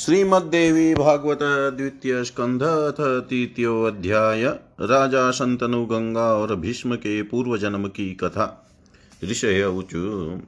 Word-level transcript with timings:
श्रीमद्देवी 0.00 0.94
भागवत 0.94 1.38
द्वितीय 1.76 2.24
स्कंध 2.24 2.62
अथ 2.62 3.00
तृतीय 3.28 3.66
अध्याय। 3.66 4.44
राजा 4.80 5.30
शंतनु, 5.30 5.86
गंगा 5.86 6.34
और 6.34 6.54
भीष्म 6.54 6.96
के 6.96 7.22
पूर्व 7.22 7.56
जन्म 7.56 7.86
की 7.88 8.14
कथा। 8.14 8.70
ऋषय 9.24 9.64
ऊचु 9.64 10.38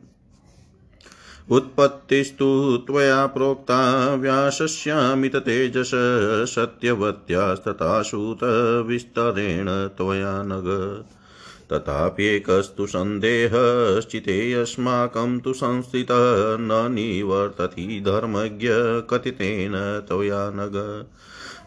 उत्पत्तिस्तु 1.50 2.78
त्वया 2.86 3.26
प्रोक्ता 3.26 4.14
व्यासस्यामिततेजस 4.14 5.90
सत्यवत्यास्तथा 6.48 8.02
सूतविस्तरेण 8.02 9.66
त्वया 9.70 10.42
नग। 10.42 11.04
तथाप्येकस्तु 11.72 12.86
सन्देहश्चिते 12.86 14.52
अस्माकं 14.52 15.38
तु 15.40 15.52
संस्थितः 15.52 16.56
न 16.60 16.86
निवर्तति 16.92 18.02
धर्मज्ञ 18.06 18.68
कथितेन 19.10 19.72
त्वया 20.08 20.50
नग 20.54 21.06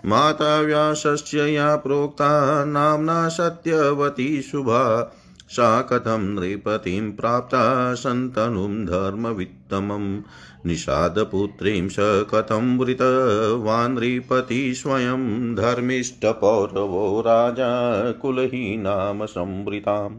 माता 0.05 0.59
व्यासस्य 0.61 1.45
या 1.45 1.75
प्रोक्ता 1.75 2.65
नाम्ना 2.65 3.29
सत्यवती 3.29 4.41
शुभा 4.41 5.14
सा 5.49 5.81
कथं 5.81 6.35
नृपतिं 6.35 7.11
प्राप्ता 7.11 7.93
सन्तनुं 7.93 8.85
धर्मवित्तमम् 8.85 10.21
निषादपुत्रीं 10.67 11.89
स 11.89 11.95
कथं 12.33 12.77
वृतवान् 12.77 13.95
नृपति 13.95 14.75
स्वयं 14.75 15.55
धर्मिष्ठपौरवो 15.55 17.21
राजा 17.21 18.11
कुलहीनाम 18.11 19.25
संवृताम् 19.25 20.17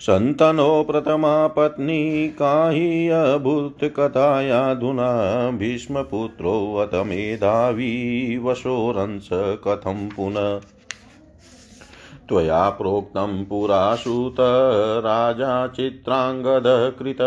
सन्तनो 0.00 0.84
प्रथमा 0.84 1.46
पत्नी 1.46 2.28
काहि 2.28 3.08
अभूत्कथायाधुना 3.08 5.10
भीष्मपुत्रोऽथ 5.50 7.06
मेधावी 7.06 8.38
वशोरंस 8.38 9.28
कथं 9.66 10.08
पुनः 10.08 10.77
त्वया 12.28 12.70
प्रोक्तं 12.70 13.44
पुरा 13.44 13.94
सूत 13.94 14.36
राजा 15.06 15.66
चित्राङ्गदकृत 15.66 17.18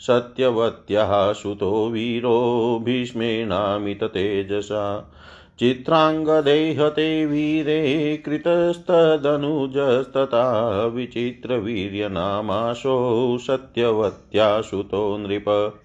सत्यवत्याः 0.00 1.32
सुतो 1.32 1.90
वीरो 1.90 2.80
भीष्मेणामिततेजसा 2.84 5.12
चित्राङ्गदेहते 5.58 7.26
वीरे 7.26 8.16
कृतस्तदनुजस्तथा 8.16 10.86
विचित्रवीर्यनामाशो 10.86 13.38
सत्यवत्या 13.38 14.60
सुतो 14.60 15.18
नृप। 15.18 15.78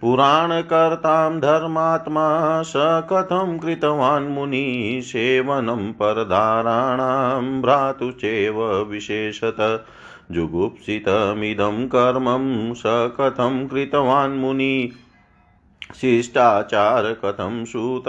पुराणकर्तां 0.00 1.40
धर्मात्मा 1.40 2.62
स 2.62 2.72
कथं 2.76 3.58
कृतवान् 3.58 4.28
मुनिसेवनं 4.28 5.92
परदाराणां 5.92 7.62
भ्रातुश्चैव 7.62 8.82
विशेषत। 8.82 9.84
जुगुप्सितमिदं 10.32 11.86
कर्मं 11.86 12.74
स 12.74 12.82
कथं 12.86 13.68
कृतवान् 13.68 14.38
मुनि। 14.38 14.92
शिष्टाचार 16.00 17.04
कथं 17.04 17.64
सूत 17.64 18.04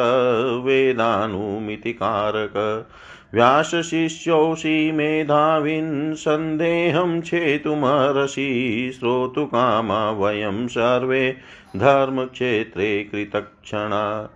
वेदानुमितिकारक। 0.66 2.85
व्यासशिष्योऽसि 3.34 4.91
मेधाविन् 4.91 6.13
सन्देहं 6.13 7.22
छेतुमर्हसि 7.22 8.91
श्रोतुकामा 9.00 10.12
वयं 10.12 10.67
सर्वे 10.67 11.38
धर्मक्षेत्रे 11.78 13.03
कृतक्षणा। 13.03 14.29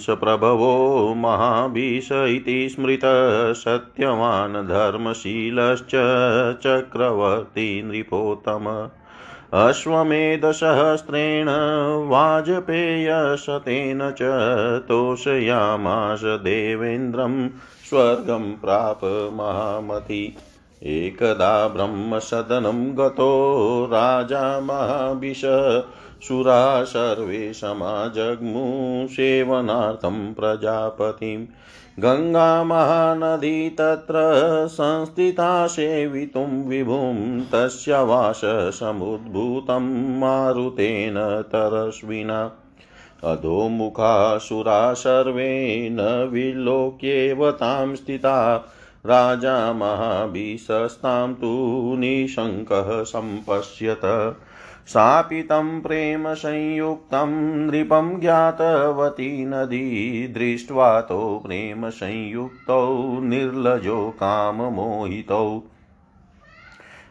महाभीष 1.14 2.12
इति 2.12 2.68
स्मृतः 2.68 3.52
सत्यवान् 3.52 4.54
धर्मशीलश्च 4.54 5.90
चक्रवर्ती 6.62 7.82
नृपोत्तम 7.82 8.88
अश्वमेधसहस्रेण 9.56 11.48
वाजपेयशतेन 12.08 13.98
च 14.10 14.18
तोषयामास 14.88 16.20
देवेन्द्रं 16.24 17.48
स्वर्गं 17.88 18.56
प्राप 18.56 19.00
महामति। 19.32 20.36
एकदा 20.82 21.68
ब्रह्मसदनं 21.68 22.98
गतो 22.98 23.84
राजा 23.86 24.60
महाभिष, 24.60 25.40
सुरा 26.28 26.84
सर्वे 26.84 27.52
समाजग्मु 27.52 29.06
सेवनार्थं 29.08 30.34
प्रजापतिं 30.34 31.46
गङ्गामहानदी 32.00 33.70
तत्र 33.70 34.14
संस्थिता 34.70 35.66
सेवितुं 35.66 36.68
विभुं, 36.68 37.40
तस्य 37.40 38.02
वाससमुद्भूतं 38.02 40.18
मारुतेन 40.18 41.44
तरस्विना 41.48 42.52
अधोमुखासुरा 43.24 44.94
सर्वे 44.94 45.88
न 45.90 46.30
विलोक्येव 46.32 47.50
तां 47.50 47.94
स्थिता। 47.94 48.64
राजा 49.06 49.72
महाभिशस्तां 49.72 51.34
तु 51.34 51.96
निशङ्कः 51.98 53.02
सम्पश्यत। 53.02 54.00
सापि 54.86 55.42
तं 55.42 55.80
प्रेमसंयुक्तं 55.80 57.66
नृपं 57.66 58.20
ज्ञातवती 58.20 59.46
नदी 59.46 60.28
दृष्ट्वा 60.28 61.00
तौ 61.00 61.42
प्रेमसंयुक्तौ 61.46 63.16
निर्लजो 63.20 64.10
काममोहितौ। 64.10 65.62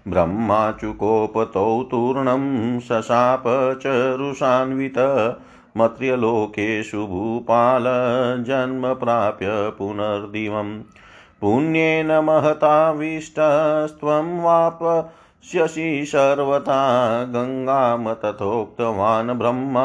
ब्रह्माचुकोपतौ 0.08 1.88
तूर्णं 1.91 2.80
शशाप 2.80 3.80
च 3.81 4.16
रुषान्वित, 4.19 4.94
मत्र्यलोकेषु 5.78 7.07
भूपालजन्म 7.07 8.94
प्राप्य 8.94 9.47
पुनर्दिवम्। 9.50 10.81
पुण्येन 11.42 12.12
महताविष्टस्त्वं 12.12 14.44
वापश्यसि 15.45 16.06
सर्वथा 16.06 16.75
गङ्गां 17.33 18.13
तथोक्तवान् 18.21 19.31
ब्रह्मा 19.39 19.83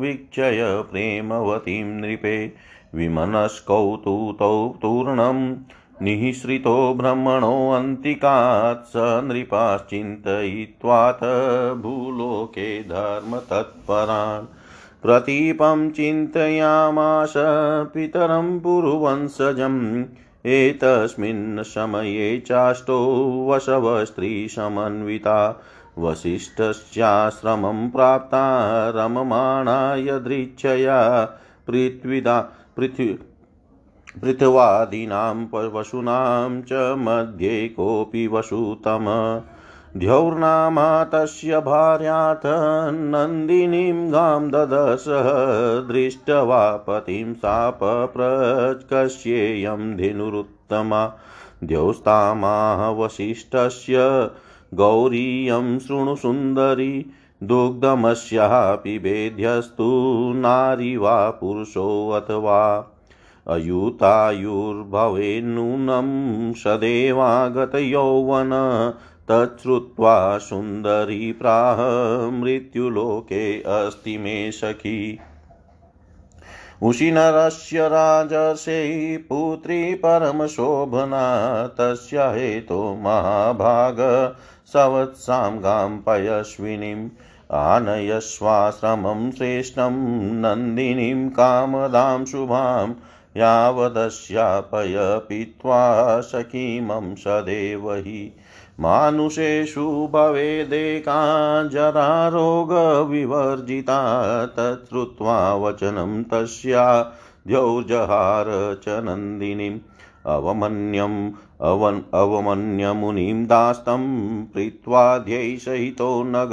वीक्षय 0.00 0.60
प्रेमवतीं 0.90 1.84
नृपे 1.84 2.36
विमनस्कौ 2.94 3.80
तु 4.04 4.14
तौ 4.38 4.48
तूर्णं 4.82 5.42
निःसृतो 6.02 6.76
ब्रह्मणोऽन्तिकात् 6.94 8.86
स 8.92 9.04
नृपाश्चिन्तयित्वात् 9.28 11.24
भूलोके 11.82 12.68
धर्मतत्परान् 12.88 14.46
प्रतीपं 15.02 15.90
चिन्तयामास 15.90 17.34
पितरं 17.94 18.48
पुरुवंशजम् 18.60 19.82
एतस्मिन् 20.46 21.62
समये 21.62 22.40
चाष्टौ 22.40 23.48
वशवस्त्रीसमन्विता 23.48 25.62
वसिष्ठस्याश्रमं 25.98 27.90
प्राप्ता 27.90 28.90
रममाणा 28.90 29.94
यदृच्छया 29.94 31.28
पृथ्विदा, 31.66 32.48
पृथ्वी, 32.76 33.18
पृथ्वादीनां 34.20 35.46
वसूनां 35.54 36.62
च 36.62 36.94
मध्ये 36.98 37.68
कोऽपि 37.68 38.26
वसुतम। 38.26 39.04
द्यौर्नामा 39.96 40.86
तस्य 41.12 41.58
भार्याथ 41.66 42.44
नन्दिनीं 42.92 44.12
गां 44.12 44.40
ददश 44.50 45.04
दृष्ट्वा 45.88 46.62
पतिं 46.86 47.28
सापप्रकस्येयं 47.34 48.24
धिनुरुत्तमा 49.96 51.02
द्यौस्तामाह 51.64 52.82
वसिष्ठस्य 53.00 54.06
गौरीयं 54.80 55.68
शृणु 55.78 56.16
सुन्दरी 56.24 56.94
दुग्धमस्याः 57.42 58.56
पिबेध्यस्तु 58.82 59.88
नारी 60.36 60.90
वा 60.96 61.14
पुरुषोऽथवा 61.40 62.58
अयुतायुर्भवेन्नूनं 63.46 64.52
सदेवागतयौवन 66.62 68.52
तच्छ्रुत्वा 69.30 70.38
सुन्दरी 70.38 71.32
प्राह 71.32 71.76
मृत्युलोके 72.30 73.60
अस्ति 73.60 74.18
मे 74.18 74.52
सखी। 74.52 75.18
उशिनरस्य 76.82 77.88
राजसे 77.88 79.16
पुत्री 79.16 79.94
परमशोभना, 79.94 81.66
तस्य 81.66 82.18
हेतो 82.18 82.94
महाभाग, 82.94 83.96
सवत्सां 84.72 85.58
गां 85.58 85.98
पयस्विनीम् 85.98 87.08
आनयस्वाश्रमं 87.52 89.30
श्रेष्ठं 89.30 89.92
नन्दिनीं 90.34 91.28
कामदां 91.28 92.24
शुभां 92.24 92.90
यावदस्यापय 93.36 94.94
पीत्वा 94.98 96.20
सखीमं 96.20 97.14
सदेव 97.14 97.94
हि 97.94 98.36
मानुषेषु 98.80 100.08
भवेदेका 100.12 101.14
जरारोगविवर्जिता 101.68 102.56
तच्छ्रुत्वा 104.46 105.54
वचनं 105.54 106.22
तस्या 106.22 107.12
द्यौर्जहार 107.46 108.46
च 108.82 108.88
नन्दिनीम्। 108.88 109.78
अवमन्यम्, 110.26 111.32
अवन् 111.60 112.00
अवमन्यमुनिं 112.14 113.46
दास्तं 113.46 114.02
प्रीत्वा 114.44 115.18
ध्यैसहितो 115.18 116.22
नग 116.26 116.50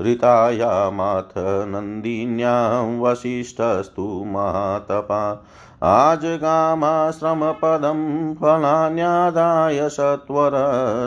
ऋतायामाथ 0.00 1.38
नन्दिन्यां 1.38 3.00
वसिष्ठस्तु 3.00 4.24
महातपा। 4.26 5.46
आजगामाश्रमपदं 5.82 8.34
फलान्यादाय 8.34 9.88
सत्वर 9.88 10.52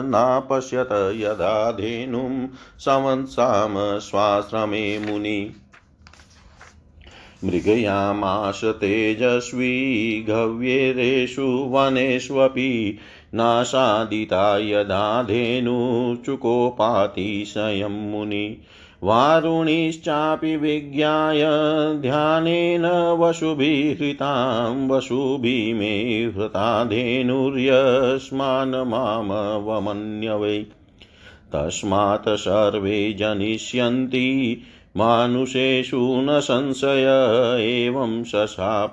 नापश्यत 0.04 0.88
यदा 0.92 1.72
धेनुं 1.72 2.46
संवत्साम 2.78 3.98
स्वाश्रमे 3.98 4.98
मुनि। 4.98 5.54
मृगयामाश 7.44 8.60
तेजस्वी 8.64 10.26
गव्येरेषु 10.28 11.42
वनेष्वपि 11.42 12.98
नाशादिता 13.34 14.58
यदा 14.58 15.22
धेनुचुकोपातिशयं 15.22 17.88
मुनि। 17.88 18.58
वारुणीश्चापि 19.04 20.56
विज्ञाय 20.56 21.42
ध्यानेन 21.94 22.86
वशुभिहृतां 23.20 24.88
वशुभिः 24.88 25.74
मे 25.78 26.24
हृता 26.36 26.84
धेनुर्यस्मान् 26.84 28.74
मामवमन्यवै 28.74 30.66
तस्मात् 31.52 32.28
सर्वे 32.28 33.12
जनिष्यन्ति, 33.12 34.60
मानुषेषु 34.96 36.00
न 36.00 36.40
संशय, 36.40 37.04
एवं 37.60 38.24
शशापधर्मात्मा 38.24 38.88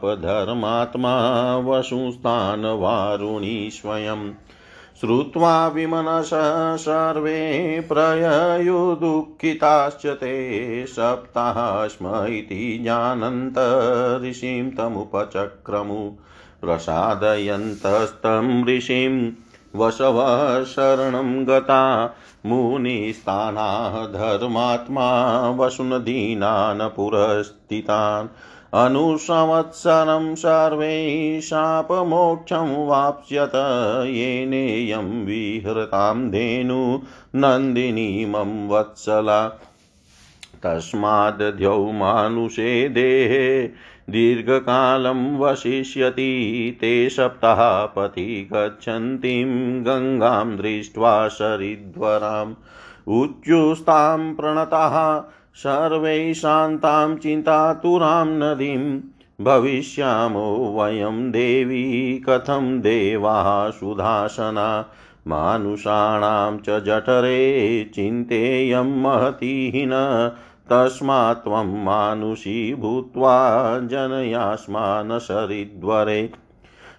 वसुस्तान् 1.58 2.66
वारुणी 2.66 3.70
स्वयम्। 3.70 4.32
श्रुत्वा 5.02 5.68
विमनस 5.68 6.30
सर्वे 6.80 7.86
प्रययुदुःखिताश्च 7.90 10.06
ते 10.06 10.86
सप्ताः 10.88 11.88
स्म 11.88 12.26
इति 12.30 12.82
जानन्त 12.86 13.56
ऋषिं 14.26 14.72
तमुपचक्रमु 14.72 16.12
प्रसादयन्तस्तं 16.62 18.68
ऋषिं 18.68 19.32
वसवः 19.76 20.64
शरणं 20.64 21.48
गता 21.48 22.16
मुनिस्थानाः 22.46 24.14
धर्मात्मा 24.14 25.50
वसुनदीनान् 25.50 26.96
पुरस्थितान् 26.96 28.28
अनुसंवत्सरं 28.74 30.36
सर्वे 30.36 31.42
शापमोक्षं 31.42 32.88
वाप्स्यत 32.88 33.52
येनेयं 34.06 35.26
विहृतां 35.26 36.30
धेनु 36.30 37.00
नन्दिनीमं 37.36 38.70
वत्सला। 38.70 39.48
तस्माद्यौ 40.64 41.92
मानुषे 41.92 42.90
देहे 42.90 43.68
दीर्घकालं 44.10 45.38
वसिष्यति 45.38 46.78
ते 46.82 47.10
सप्ताहपति 47.10 48.50
गच्छन्तीं 48.54 49.82
गङ्गां 49.82 50.58
दृष्ट्वा 50.58 51.28
सरिद्वराम्। 51.28 52.54
उच्युस्तां 53.12 54.36
प्रणतः 54.36 55.24
सर्वै 55.56 56.34
शान्तां 56.34 57.18
चिन्तातुरां 57.18 58.28
नदीं। 58.28 59.02
भविष्यामो 59.46 60.78
वयं 60.80 61.32
देवी 61.32 62.20
कथं 62.30 62.80
देवाः 62.80 63.70
सुधासना 63.70 64.86
मानुषाणां 65.28 66.58
च 66.58 66.84
जठरे 66.84 67.92
चिन्तेयं 67.96 69.02
महती 69.02 69.84
न 69.86 69.92
तस्मात् 70.70 71.44
त्वं 71.44 71.84
मानुषी 71.84 72.76
भूत्वा 72.76 73.80
जनयास्मान् 73.80 75.20
सरिद्वरे। 75.20 76.30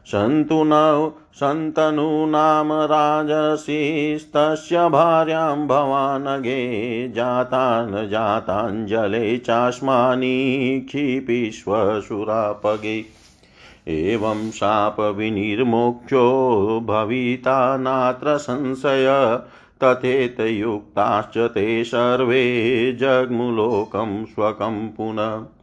सन्तु 0.06 0.62
न 0.66 1.12
सन्तनूनां 1.34 2.86
राजसीस्तस्य 2.86 4.88
भार्यां 4.88 5.66
भवानगे 5.66 7.08
जातान् 7.08 8.08
जाताञ्जले 8.08 9.38
चास्मानि 9.38 10.86
क्षिपीष्वसुरापगे 10.88 13.04
एवं 13.88 14.50
शापविनिर्मोक्षो 14.50 16.24
भविता 16.86 17.76
नात्र 17.76 18.36
संशय 18.36 19.40
तथेतयुक्ताश्च 19.84 21.38
ते 21.38 21.84
सर्वे 21.84 22.92
जग्मुलोकं 22.92 24.24
स्वकं 24.24 24.88
पुनः। 24.88 25.61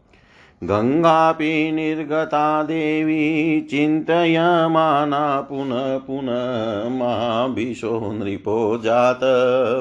गङ्गापि 0.63 1.71
निर्गता 1.71 2.63
देवी 2.63 3.61
चिन्तयमाना 3.61 5.41
पुनः 5.41 5.97
पुनः 5.97 6.89
महाभिशो 6.89 8.13
नृपो 8.13 8.81
जात 8.83 9.19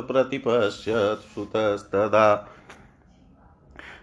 प्रतिपश्यत् 0.09 1.35
सुतस्तदा। 1.35 2.49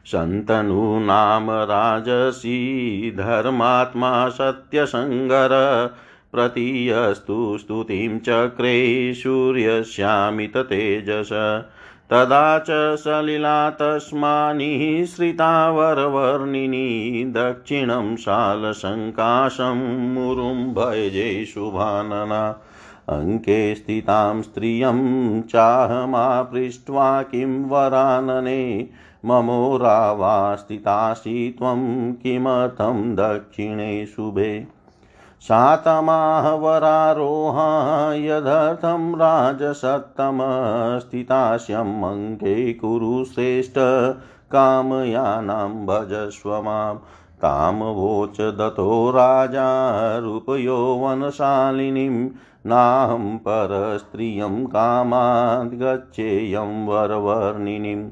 शन्तनूनां 0.05 1.65
राजसी, 1.65 3.12
धर्मात्मा 3.12 4.29
सत्यसङ्गर, 4.29 5.89
प्रतीयस्तु 6.32 7.58
स्तुतिं 7.58 8.20
चक्रे 8.20 9.13
सूर्यस्यामिततेजस। 9.13 11.63
तदा 12.12 12.60
च 12.60 12.96
सलिला 12.96 13.70
तस्मानि 13.70 15.06
श्रितावरवर्णिनी 15.16 17.26
दक्षिणं 17.26 18.16
शालसङ्काशं 18.16 20.14
मुरुं 20.14 20.74
भजे 20.74 21.46
शुभानना। 21.46 22.60
अङ्के 23.10 23.76
स्थितां 23.76 24.42
स्त्रियं 24.42 25.42
चाहमापृष्ट्वा 25.42 27.24
किं 27.24 27.66
वरानने? 27.66 28.90
ममोरावा 29.26 30.56
स्थितासि 30.56 31.56
त्वं 31.60 32.14
किमर्थं 32.14 33.16
दक्षिणे 33.16 34.06
शुभे? 34.06 34.68
सातमाहवरारोहा 35.42 38.13
यदर्थं 38.13 39.15
राजसत्तमस्थितास्यम् 39.15 42.04
अङ्के 42.04 42.74
कुरु 42.74 43.25
श्रेष्ठ 43.25 43.74
कामयानां 44.51 45.70
भजस्व 45.70 46.62
माँ। 46.62 47.04
तामवोच 47.42 48.42
दतो 48.42 49.12
राजा 49.12 50.18
रूपयौवनशालिनीं 50.18 52.30
नाहं 52.65 53.38
परस्त्रियं 53.38 54.65
कामाद् 54.65 55.75
गच्छेयं 55.75 56.88
वरवर्णिनीम् 56.88 58.10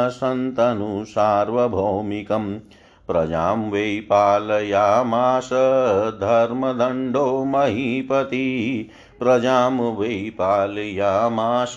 सन्तनु 0.08 1.04
सार्वभौमिकम् 1.04 2.58
प्रजां 3.06 3.70
वै 3.70 4.00
पालयामास 4.10 5.50
धर्मदण्डो 6.20 7.44
महीपति। 7.44 8.88
प्रजां 9.18 9.72
वै 9.72 10.30
पालयामास 10.38 11.74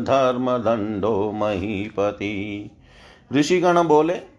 धर्मदण्डो 0.00 1.32
महीपति। 1.32 2.70
ऋषिगण 3.32 3.82
बोले 3.84 4.37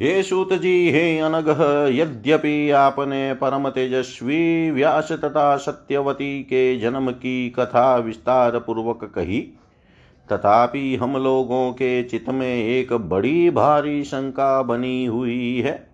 हे 0.00 0.22
सूत 0.22 0.52
जी 0.52 0.90
हे 0.90 1.18
अनग 1.18 1.46
यद्यपि 1.92 2.70
आपने 2.70 3.34
परम 3.34 3.68
तेजस्वी 3.68 4.70
व्यास 4.70 5.12
तथा 5.12 5.56
सत्यवती 5.56 6.42
के 6.42 6.78
जन्म 6.78 7.10
की 7.10 7.50
कथा 7.50 7.96
विस्तार 7.96 8.58
पूर्वक 8.58 9.04
कही, 9.14 9.40
तथापि 10.32 10.96
हम 10.96 11.16
लोगों 11.16 11.72
के 11.72 12.02
चित्त 12.02 12.28
में 12.28 12.64
एक 12.64 12.92
बड़ी 12.92 13.50
भारी 13.50 14.04
शंका 14.04 14.62
बनी 14.62 15.04
हुई 15.04 15.60
है। 15.60 15.88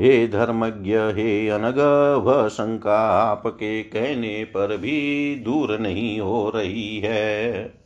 हे 0.00 0.26
धर्मज्ञ, 0.28 0.94
हे 0.94 1.48
अनग 1.48 1.78
वह 2.24 2.48
शंका 2.48 2.98
आपके 3.10 3.82
कहने 3.82 4.44
पर 4.44 4.76
भी 4.76 5.34
दूर 5.44 5.78
नहीं 5.78 6.20
हो 6.20 6.52
रही 6.56 6.98
है। 6.98 7.83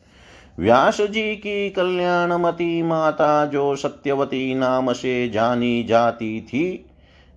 व्यास 0.58 1.00
जी 1.00 1.36
की 1.36 1.70
कल्याणमती 1.70 2.82
माता 2.82 3.46
जो 3.46 3.76
सत्यवती 3.76 4.54
नाम 4.54 4.92
से 4.92 5.28
जानी 5.28 5.84
जाती 5.84 6.40
थी, 6.40 6.84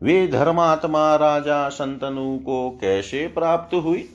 वे 0.04 0.28
धर्मात्मा 0.28 1.16
राजा 1.16 1.70
संतनु 1.70 2.38
को 2.38 2.78
कैसे 2.82 3.28
प्राप्त 3.28 3.76
हुई? 3.76 4.10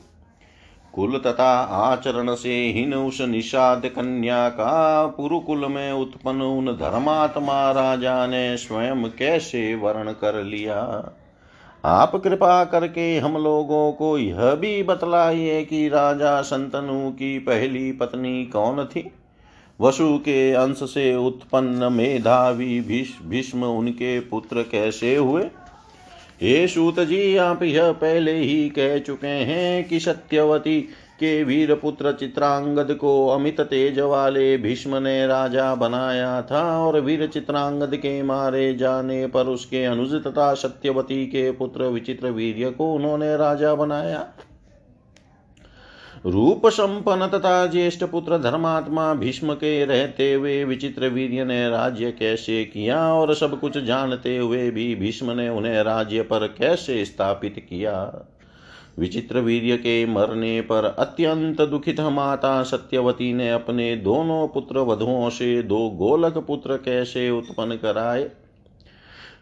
कुल 0.93 1.19
तथा 1.19 1.61
आचरण 1.61 2.35
से 2.35 2.69
हीन 2.69 2.95
उस 2.95 3.21
निषाद 3.21 3.83
कन्या 3.87 4.49
का 4.49 5.07
पुरुकुल 5.07 5.67
में 5.67 5.93
उत्पन्न 5.93 6.43
उन 6.43 6.67
धर्मात्मा 6.67 7.71
राजा 7.71 8.27
ने 8.27 8.57
स्वयं 8.57 9.05
कैसे 9.05 9.75
वर्ण 9.75 10.13
कर 10.13 10.45
लिया? 10.45 11.11
आप 11.89 12.17
कृपा 12.17 12.65
करके 12.65 13.19
हम 13.19 13.37
लोगों 13.37 13.93
को 13.93 14.19
यह 14.19 14.55
भी 14.55 14.83
बतलाइए 14.83 15.65
कि 15.65 15.89
राजा 15.89 16.43
संतनु 16.43 17.11
की 17.11 17.39
पहली 17.39 17.93
पत्नी 17.93 18.47
कौन 18.47 18.85
थी? 18.85 19.11
वसु 19.81 20.19
के 20.19 20.53
अंश 20.53 20.77
से 20.77 21.17
उत्पन्न 21.17 21.93
मेधावी 21.93 22.81
भीष्म 23.23 23.65
उनके 23.65 24.21
पुत्र 24.21 24.63
कैसे 24.63 25.17
हुए? 25.17 25.43
हे 26.43 26.69
सूत 26.69 27.01
जी, 27.01 27.37
आप 27.37 27.63
यह 27.63 27.93
पहले 27.93 28.39
ही 28.39 28.69
कह 28.69 28.99
चुके 28.99 29.27
हैं 29.27 29.89
कि 29.89 30.01
सत्यवती 30.01 30.89
के 31.21 31.43
वीर 31.45 31.75
पुत्र 31.75 32.13
चित्रांगद 32.13 32.93
को 32.95 33.29
अमित 33.29 33.61
तेज 33.61 33.99
वाले 33.99 34.57
भीष्म 34.57 34.97
ने 34.97 35.27
राजा 35.27 35.75
बनाया 35.75 36.43
था 36.43 36.63
और 36.81 37.01
वीर 37.01 37.27
चित्रांगद 37.27 37.97
के 37.97 38.23
मारे 38.23 38.75
जाने 38.75 39.27
पर 39.27 39.47
उसके 39.47 39.85
अनुज 39.85 40.15
तथा 40.27 40.53
सत्यवती 40.55 41.27
के 41.27 41.51
पुत्र 41.51 41.85
विचित्र 41.85 42.31
वीर्य 42.31 42.71
को 42.71 42.93
उन्होंने 42.95 43.37
राजा 43.37 43.75
बनाया। 43.75 44.27
रूप 46.27 46.67
संपन्न 46.67 47.27
तथा 47.29 47.67
ज्येष्ठ 47.67 48.05
पुत्र 48.05 48.39
धर्मात्मा 48.39 49.13
भीष्म 49.15 49.55
के 49.55 49.85
रहते 49.85 50.33
हुए 50.33 50.65
विचित्र 50.65 51.09
वीर्य 51.09 51.45
ने 51.45 51.69
राज्य 51.71 52.11
कैसे 52.13 52.65
किया 52.65 53.03
और 53.15 53.35
सब 53.35 53.61
कुछ 53.61 53.79
जानते 53.79 54.37
हुए 54.37 54.71
भी 54.71 54.95
भीष्म 54.95 55.31
ने 55.31 55.49
उन्हें 55.49 55.83
राज्य 55.83 56.23
पर 56.23 56.47
कैसे 56.47 57.05
स्थापित 57.05 57.55
किया? 57.59 57.95
विचित्र 58.99 59.41
वीर्य 59.41 59.77
के 59.77 60.07
मरने 60.07 60.61
पर 60.61 60.85
अत्यंत 60.85 61.61
दुखित 61.61 62.01
माता 62.01 62.63
सत्यवती 62.63 63.33
ने 63.33 63.51
अपने 63.51 63.97
दोनों 63.97 64.49
पुत्र 64.49 64.79
वधुओं 64.79 65.31
से 65.31 65.63
दो 65.63 65.91
गोलक 65.91 66.39
पुत्र 66.39 66.77
कैसे 66.77 67.31
उत्पन्न 67.31 67.77
कराए? 67.77 68.31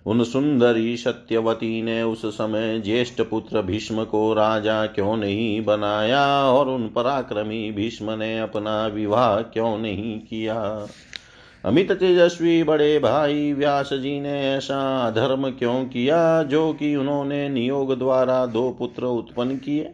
उन 0.06 0.24
सुंदरी 0.24 0.96
सत्यवती 0.96 1.82
ने 1.82 2.02
उस 2.02 2.26
समय 2.26 2.80
ज्येष्ठ 2.80 3.22
पुत्र 3.22 3.62
भीष्म 3.62 4.04
को 4.04 4.34
राजा 4.34 4.86
क्यों 4.86 5.16
नहीं 5.16 5.64
बनाया 5.64 6.26
और 6.26 6.68
उन 6.68 6.88
पराक्रमी 6.88 7.70
भीष्म 7.70 8.10
ने 8.10 8.38
अपना 8.38 8.86
विवाह 8.86 9.40
क्यों 9.40 9.78
नहीं 9.78 10.20
किया? 10.20 10.86
अमित 11.64 11.92
तेजस्वी 11.92 12.62
बड़े 12.62 12.98
भाई, 12.98 13.52
व्यास 13.52 13.90
जी 13.92 14.20
ने 14.20 14.54
ऐसा 14.54 15.06
अधर्म 15.06 15.50
क्यों 15.50 15.84
किया 15.84 16.42
जो 16.42 16.72
कि 16.72 16.96
उन्होंने 16.96 17.48
नियोग 17.48 17.98
द्वारा 17.98 18.46
दो 18.46 18.70
पुत्र 18.70 19.04
उत्पन्न 19.04 19.56
किए? 19.56 19.84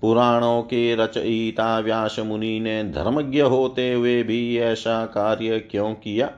पुराणों 0.00 0.62
के 0.62 0.94
रचयिता 0.94 1.78
व्यास 1.78 2.16
मुनि 2.18 2.60
ने 2.60 2.84
धर्मज्ञ 2.84 3.40
होते 3.40 3.92
हुए 3.92 4.22
भी 4.22 4.58
ऐसा 4.58 5.06
कार्य 5.06 5.58
क्यों 5.58 5.94
किया? 5.94 6.32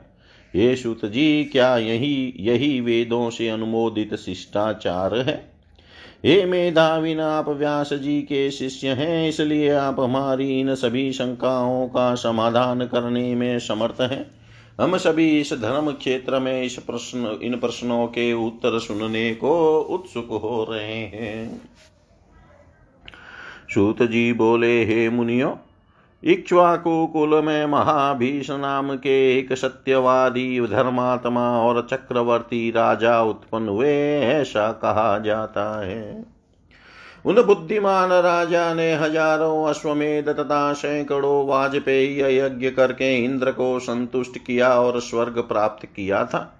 ये 0.56 0.76
सुत 0.76 1.04
जी, 1.04 1.44
क्या 1.44 1.78
यही 1.78 2.34
यही 2.40 2.80
वेदों 2.80 3.30
से 3.30 3.48
अनुमोदित 3.48 4.14
शिष्टाचार 4.14 5.14
है? 5.14 5.57
हे 6.24 6.44
मेधाविन, 6.44 7.20
आप 7.20 7.48
व्यास 7.48 7.92
जी 7.92 8.22
के 8.22 8.50
शिष्य 8.50 8.88
हैं, 8.88 9.28
इसलिए 9.28 9.70
आप 9.70 10.00
हमारी 10.00 10.60
इन 10.60 10.74
सभी 10.74 11.12
शंकाओं 11.12 11.88
का 11.88 12.14
समाधान 12.14 12.86
करने 12.86 13.34
में 13.34 13.58
समर्थ 13.58 14.00
हैं। 14.00 14.30
हम 14.80 14.96
सभी 14.96 15.40
इस 15.40 15.52
धर्म 15.52 15.90
क्षेत्र 15.92 16.38
में 16.40 16.62
इस 16.62 16.78
प्रश्न, 16.78 17.38
इन 17.42 17.56
प्रश्नों 17.56 18.06
के 18.06 18.32
उत्तर 18.32 18.78
सुनने 18.78 19.34
को 19.34 19.80
उत्सुक 19.80 20.28
हो 20.28 20.66
रहे 20.70 20.98
हैं। 20.98 21.60
सूत 23.74 24.02
जी 24.02 24.32
बोले, 24.32 24.84
हे 24.84 25.08
मुनियो 25.08 25.58
इक्ष्वाकु 26.22 27.06
कुल 27.06 27.34
में 27.42 27.66
महाभीष 27.66 28.50
नाम 28.50 28.94
के 28.96 29.38
एक 29.38 29.52
सत्यवादी 29.52 30.60
धर्मात्मा 30.66 31.48
और 31.60 31.86
चक्रवर्ती 31.90 32.70
राजा 32.70 33.20
उत्पन्न 33.22 33.68
हुए 33.68 33.92
ऐसा 34.20 34.72
कहा 34.72 35.18
जाता 35.18 35.86
है। 35.86 36.24
उन 37.24 37.42
बुद्धिमान 37.42 38.12
राजा 38.12 38.74
ने 38.74 38.92
हज़ारों 38.94 39.64
अश्वमेध 39.64 40.28
तथा 40.28 40.72
सैकड़ों 40.72 41.46
वाजपेयी 41.46 42.38
यज्ञ 42.38 42.70
करके 42.70 43.14
इंद्र 43.16 43.50
को 43.50 43.78
संतुष्ट 43.78 44.38
किया 44.38 44.74
और 44.80 45.00
स्वर्ग 45.00 45.38
प्राप्त 45.38 45.86
किया 45.86 46.24
था। 46.24 46.54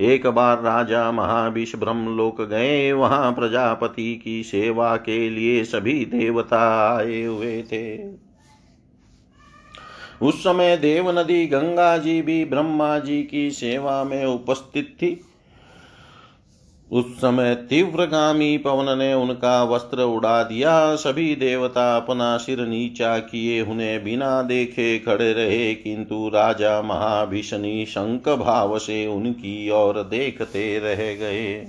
एक 0.00 0.26
बार 0.26 0.62
राजा 0.62 1.10
महाविष 1.12 1.76
ब्रह्मलोक 1.76 2.42
गए, 2.42 2.92
वहाँ 2.92 3.32
प्रजापति 3.32 4.14
की 4.24 4.42
सेवा 4.42 4.96
के 4.96 5.30
लिए 5.30 5.64
सभी 5.64 6.04
देवता 6.04 6.62
आए 6.96 7.22
हुए 7.22 7.62
थे। 7.62 8.23
उस 10.22 10.40
समय 10.40 10.76
देव 10.76 11.18
नदी 11.18 11.46
गंगा 11.46 11.98
जी 11.98 12.22
भी 12.22 12.44
ब्रह्मा 12.44 12.98
जी 12.98 13.22
की 13.22 13.50
सेवा 13.50 14.04
में 14.04 14.24
उपस्थित 14.24 14.96
थी। 14.96 15.20
उस 16.92 17.04
समय 17.18 17.54
तीव्रगामी 17.54 18.58
पवन 18.58 18.98
ने 18.98 19.14
उनका 19.14 19.64
वस्त्र 19.64 20.02
उड़ा 20.02 20.42
दिया। 20.42 20.94
सभी 20.94 21.34
देवता 21.34 21.96
अपना 21.96 22.36
सिर 22.36 22.60
नीचा 22.60 23.18
किए, 23.18 23.62
उन्हें 23.62 24.04
बिना 24.04 24.42
देखे 24.42 24.98
खड़े 24.98 25.32
रहे। 25.32 25.74
किंतु 25.74 26.28
राजा 26.28 26.82
महाभीषणी 26.82 27.86
शंक 27.86 28.28
भाव 28.28 28.78
से 28.78 29.06
उनकी 29.06 29.70
ओर 29.70 30.02
देखते 30.02 30.78
रह 30.78 31.14
गए। 31.14 31.66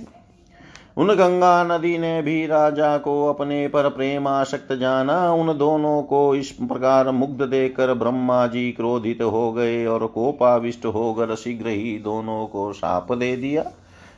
उन 0.96 1.08
गंगा 1.14 1.64
नदी 1.64 1.98
ने 1.98 2.22
भी 2.22 2.46
राजा 2.46 2.98
को 2.98 3.26
अपने 3.26 3.68
पर 3.68 3.88
प्रेमाशक्त 3.88 4.72
जाना। 4.72 5.32
उन 5.32 5.58
दोनों 5.58 6.02
को 6.02 6.34
इस 6.34 6.50
प्रकार 6.50 7.10
मुग्ध 7.10 7.42
देकर 7.42 7.94
ब्रह्मा 7.94 8.46
जी 8.46 8.72
क्रोधित 8.72 9.22
हो 9.22 9.52
गए 9.52 9.86
और 9.86 10.06
कोपाविष्ट 10.06 10.86
होकर 10.86 11.34
शीघ्र 11.34 11.68
ही 11.68 11.98
दोनों 11.98 12.46
को 12.46 12.72
साप 12.72 13.12
दे 13.12 13.36
दिया। 13.36 13.64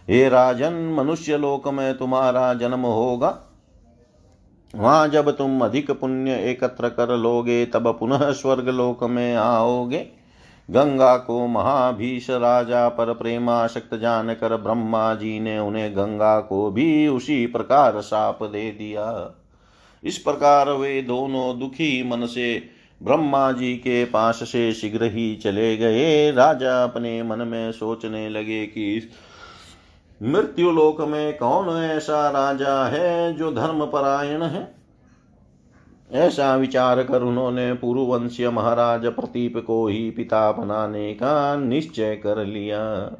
हे 0.09 0.29
राजन, 0.29 0.97
मनुष्य 0.99 1.37
लोक 1.37 1.69
में 1.69 1.99
तुम्हारा 1.99 2.55
जन्म 2.55 2.81
होगा। 2.81 3.39
वहाँ 4.75 5.09
जब 5.09 5.31
तुम 5.31 5.61
अधिक 5.61 5.91
पुण्य 5.91 6.33
एकत्र 6.33 6.89
कर 6.89 7.17
लोगे, 7.17 7.67
तब 7.67 7.97
पुनः 8.01 8.33
स्वर्ग 8.33 8.69
लोक 8.69 9.05
में 9.05 9.35
आओगे। 9.37 10.18
गंगा 10.71 11.17
को 11.17 11.47
महाभीष 11.47 12.31
राजा 12.31 12.89
पर 12.89 13.13
प्रेमाशक्त 13.15 13.95
जानकर 13.95 14.57
ब्रह्मा 14.57 15.15
जी 15.15 15.41
ने 15.41 15.59
उन्हें 15.59 15.93
गंगा 15.93 16.41
को 16.41 16.71
भी 16.71 17.09
उसी 17.09 17.47
प्रकार 17.47 18.01
साप 18.01 18.43
दे 18.43 18.71
दिया। 18.71 19.35
इस 20.05 20.19
प्रकार 20.19 20.71
वे 20.71 21.03
दोनों 21.03 21.59
दुखी 21.59 22.03
मन 22.09 22.27
से 22.27 22.63
ब्रह्मा 23.03 23.53
जी 23.53 23.75
के 23.75 24.05
पास 24.05 24.37
से 24.37 24.73
शीघ्र 24.73 25.05
ही 25.05 25.37
चले 25.37 25.77
गए। 25.77 26.33
राजा 26.33 26.85
अपने 26.85 27.23
मन 27.23 27.39
में 27.39 27.73
सोचने 27.73 28.29
लगे 28.29 28.67
कि 28.67 29.09
मृत्यु 30.23 30.71
लोक 30.71 31.01
में 31.01 31.39
कौन 31.39 31.83
ऐसा 31.83 32.29
राजा 32.31 32.87
है 32.87 33.35
जो 33.35 33.53
धर्म 33.53 33.87
परायण 33.87 34.43
है? 34.43 34.78
ऐसा 36.13 36.57
विचार 36.57 37.03
कर 37.03 37.23
उन्होंने 37.23 37.73
पूर्ववंशीय 37.75 38.51
महाराज 38.51 39.07
प्रतीप 39.07 39.57
को 39.57 39.87
ही 39.87 40.11
पिता 40.11 40.53
बनाने 40.53 41.15
का 41.15 41.57
निश्चय 41.57 42.17
कर 42.17 42.47
लिया। 42.47 43.11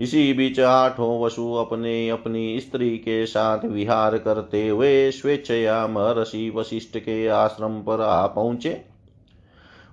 इसी 0.00 0.32
बीच 0.32 0.60
आठों 0.60 1.22
वसु 1.22 1.52
अपने 1.52 2.08
अपनी 2.08 2.60
स्त्री 2.60 2.90
के 2.90 3.26
साथ 3.26 3.64
विहार 3.64 4.18
करते 4.18 4.68
हुए 4.68 5.10
स्वेच्छया 5.10 5.86
महर्षि 5.86 6.52
वशिष्ठ 6.56 6.98
के 6.98 7.28
आश्रम 7.28 7.80
पर 7.82 8.00
आ 8.00 8.26
पहुँचे। 8.26 8.84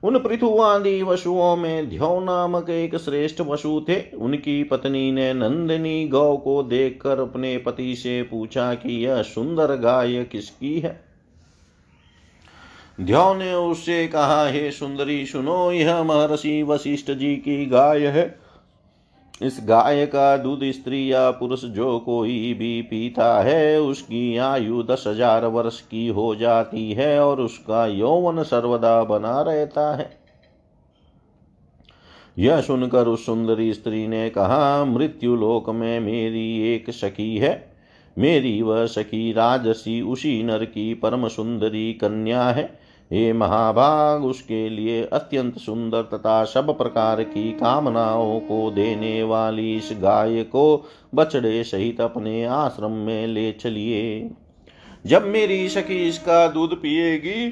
उन 0.04 0.20
पृथुवादी 0.20 1.04
वसुओं 1.04 1.56
में 1.56 1.90
ध्यो 1.90 2.20
नामक 2.20 2.70
एक 2.70 2.96
श्रेष्ठ 2.96 3.42
वसु 3.42 3.86
थे। 3.90 4.02
उनकी 4.16 4.64
पत्नी 4.64 5.12
ने 5.12 5.34
नंदिनी 5.34 6.08
गौ 6.08 6.38
को 6.38 6.64
देखकर 6.64 7.20
अपने 7.20 7.58
पति 7.58 7.96
से 7.96 8.24
पूछा 8.24 8.74
कि 8.74 9.06
यह 9.06 9.22
सुंदर 9.22 9.76
गाय 9.76 10.24
किसकी 10.24 10.80
है? 10.80 11.03
ध्यो 13.02 13.34
ने 13.34 13.54
उससे 13.54 14.08
कहा, 14.08 14.48
हे 14.48 14.72
सुंदरी, 14.72 15.26
सुनो, 15.26 15.72
यह 15.72 16.04
महर्षि 16.04 16.64
वशिष्ठ 16.64 17.12
जी 17.12 17.36
की 17.36 17.66
गाय 17.66 18.06
है। 18.08 18.40
इस 19.42 19.58
गाय 19.64 20.06
का 20.06 20.38
दूध 20.38 20.60
स्त्री 20.64 21.14
या 21.14 21.32
पुरुष 21.32 21.64
जो 21.66 22.00
कोई 22.00 22.54
भी 22.54 22.82
पीता 22.82 23.42
है, 23.42 23.82
उसकी 23.82 24.38
आयु 24.38 24.84
दस 24.84 25.04
हज़ार 25.08 25.46
वर्ष 25.46 25.82
की 25.82 26.08
हो 26.08 26.36
जाती 26.36 26.92
है 26.92 27.20
और 27.20 27.42
उसका 27.42 27.86
यौवन 27.86 28.44
सर्वदा 28.44 29.04
बना 29.04 29.42
रहता 29.42 29.96
है। 29.96 30.18
यह 32.38 32.62
सुनकर 32.62 33.08
उस 33.08 33.26
सुंदरी 33.26 33.74
स्त्री 33.74 34.08
ने 34.08 34.30
कहा, 34.30 34.86
मृत्यु 34.86 35.36
लोक 35.36 35.70
में 35.70 36.00
मेरी 36.00 36.74
एक 36.74 36.90
सखी 36.90 37.38
है। 37.38 37.74
मेरी 38.18 38.62
वह 38.62 38.86
सखी 38.86 39.32
राजसी 39.34 40.02
उसी 40.02 40.44
नर 40.44 40.66
की 40.66 40.94
परम 40.94 41.28
सुंदरी 41.28 41.94
कन्या 41.94 42.44
है। 42.44 42.83
हे 43.12 43.34
महाभाग, 43.34 44.26
उसके 44.26 44.70
लिए 44.70 45.04
अत्यंत 45.06 45.58
सुंदर 45.58 46.02
तथा 46.02 46.44
सब 46.44 46.78
प्रकार 46.78 47.24
की 47.24 47.52
कामनाओं 47.52 48.40
को 48.40 48.72
देने 48.72 49.24
वाली 49.24 49.76
इस 49.76 49.90
गाय 49.94 50.44
को 50.44 50.86
बछड़े 51.16 51.64
सहित 51.64 52.02
अपने 52.02 52.44
आश्रम 52.46 52.92
में 52.92 53.28
ले 53.28 53.52
चलिए। 53.52 54.32
जब 55.06 55.28
मेरी 55.28 55.70
सखी 55.70 56.08
इसका 56.08 56.48
दूध 56.48 56.82
पिएगी, 56.82 57.50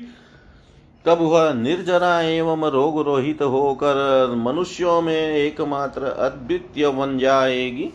तब 1.06 1.18
वह 1.22 1.54
निर्जरा 1.54 2.22
एवं 2.22 2.70
रोग 2.70 3.02
रोहित 3.02 3.42
होकर 3.42 4.34
मनुष्यों 4.38 5.02
में 5.02 5.30
एकमात्र 5.30 6.04
अद्वितीय 6.04 6.90
बन 6.90 7.18
जाएगी। 7.18 7.90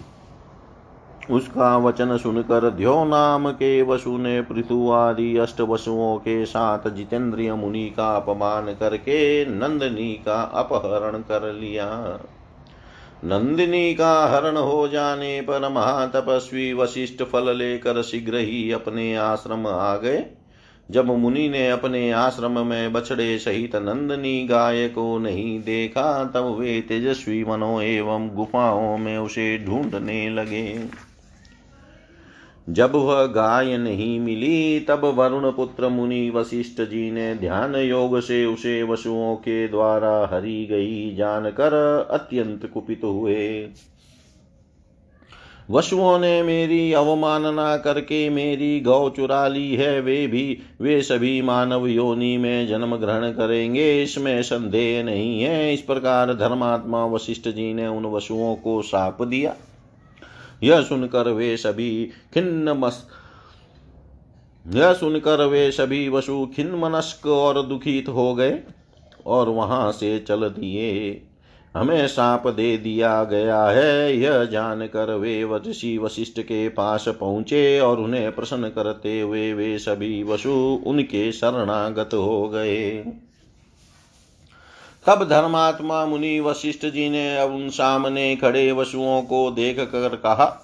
उसका 1.30 1.76
वचन 1.76 2.16
सुनकर 2.16 2.70
ध्यो 2.70 3.04
नाम 3.04 3.50
के 3.50 3.82
वसु 3.82 4.16
ने 4.18 4.40
पृथु 4.42 4.90
आदि 4.90 5.36
अष्ट 5.36 5.60
वसुओं 5.60 6.16
के 6.16 6.46
साथ 6.46 6.88
जितेंद्रिय 6.90 7.54
मुनि 7.54 7.84
का 7.96 8.16
अपमान 8.16 8.66
करके 8.66 9.44
नंदिनी 9.46 10.12
का 10.12 10.42
अपहरण 10.42 11.18
कर 11.18 11.52
लिया। 11.52 12.18
नंदिनी 13.24 13.94
का 13.94 14.26
हरण 14.26 14.56
हो 14.56 14.88
जाने 14.88 15.40
पर 15.40 15.68
महातपस्वी 15.68 16.72
वशिष्ठ 16.72 17.22
फल 17.22 17.56
लेकर 17.56 18.02
शीघ्र 18.02 18.36
ही 18.36 18.72
अपने 18.72 19.16
आश्रम 19.16 19.66
आ 19.66 19.96
गए। 19.96 20.24
जब 20.90 21.06
मुनि 21.06 21.48
ने 21.48 21.70
अपने 21.70 22.10
आश्रम 22.10 22.66
में 22.66 22.92
बछड़े 22.92 23.38
सहित 23.38 23.76
नंदनी 23.76 24.46
गाय 24.46 24.88
को 24.88 25.18
नहीं 25.18 25.60
देखा, 25.60 26.24
तब 26.24 26.56
वे 26.60 26.80
तेजस्वी 26.80 27.44
मनो 27.44 27.80
एवं 27.80 28.28
गुफाओं 28.28 28.98
में 28.98 29.18
उसे 29.18 29.64
ढूँढने 29.66 30.28
लगे। 30.30 31.05
जब 32.68 32.92
वह 32.94 33.26
गाय 33.26 33.76
नहीं 33.76 34.20
मिली, 34.20 34.80
तब 34.80 35.04
वरुण 35.04 35.50
पुत्र 35.50 35.88
मुनि 35.88 36.30
वशिष्ठ 36.30 36.80
जी 36.80 37.10
ने 37.10 37.34
ध्यान 37.34 37.74
योग 37.74 38.20
से 38.20 38.46
उसे 38.46 38.82
वसुओं 38.82 39.36
के 39.36 39.68
द्वारा 39.68 40.28
हरी 40.32 40.66
गई 40.66 41.14
जानकर 41.14 41.74
अत्यंत 42.10 42.70
कुपित 42.74 43.00
हुए। 43.04 43.68
वसुओं 45.70 46.18
ने 46.18 46.42
मेरी 46.42 46.92
अवमानना 46.92 47.76
करके 47.76 48.28
मेरी 48.30 48.80
गौ 48.80 49.10
चुरा 49.10 49.48
ली 49.48 49.74
है, 49.74 50.00
वे 50.00 50.26
भी, 50.26 50.58
वे 50.80 51.02
सभी 51.02 51.42
मानव 51.42 51.86
योनि 51.86 52.36
में 52.36 52.68
जन्म 52.68 52.96
ग्रहण 52.96 53.30
करेंगे, 53.30 54.02
इसमें 54.02 54.42
संदेह 54.42 55.04
नहीं 55.04 55.42
है। 55.42 55.74
इस 55.74 55.80
प्रकार 55.80 56.34
धर्मात्मा 56.34 57.04
वशिष्ठ 57.06 57.48
जी 57.48 57.74
ने 57.74 57.86
उन 57.86 58.06
वसुओं 58.06 58.54
को 58.56 58.82
साप 58.82 59.22
दिया। 59.22 59.54
यह 60.62 60.82
सुनकर 60.82 61.28
वे 61.28 61.56
सभी 61.56 62.10
खिन्न 62.34 62.68
मस 62.68 63.06
यह 64.66 64.92
सुनकर 64.92 65.46
वे 65.46 65.70
सभी 65.70 66.08
वसु 66.08 66.48
खिन्न 66.56 66.74
मनस्क 66.74 67.26
और 67.26 67.66
दुखित 67.66 68.08
हो 68.08 68.34
गए 68.34 68.60
और 69.26 69.48
वहाँ 69.48 69.92
से 69.92 70.18
चल 70.18 70.48
दिए। 70.48 71.22
हमें 71.74 72.06
साप 72.06 72.48
दे 72.48 72.78
दिया 72.78 73.24
गया 73.24 73.64
है। 73.64 74.16
यह 74.16 74.44
जानकर 74.44 75.14
वे 75.14 75.48
ऋषि 75.68 75.98
वशिष्ठ 75.98 76.40
के 76.40 76.68
पास 76.68 77.04
पहुँचे 77.08 77.80
और 77.80 78.00
उन्हें 78.00 78.32
प्रसन्न 78.32 78.68
करते 78.68 79.20
हुए 79.20 79.52
वे, 79.52 79.68
वे 79.68 79.78
सभी 79.78 80.22
वसु 80.22 80.82
उनके 80.86 81.32
शरणागत 81.32 82.10
हो 82.14 82.48
गए। 82.48 83.04
तब 85.06 85.28
धर्मात्मा 85.28 86.04
मुनि 86.06 86.40
वशिष्ठ 86.40 86.86
जी 86.86 87.08
ने 87.10 87.42
उन 87.42 87.68
सामने 87.68 88.36
खड़े 88.36 88.72
वसुओं 88.72 89.22
को 89.22 89.50
देख 89.50 89.80
कर 89.80 90.16
कहा, 90.16 90.62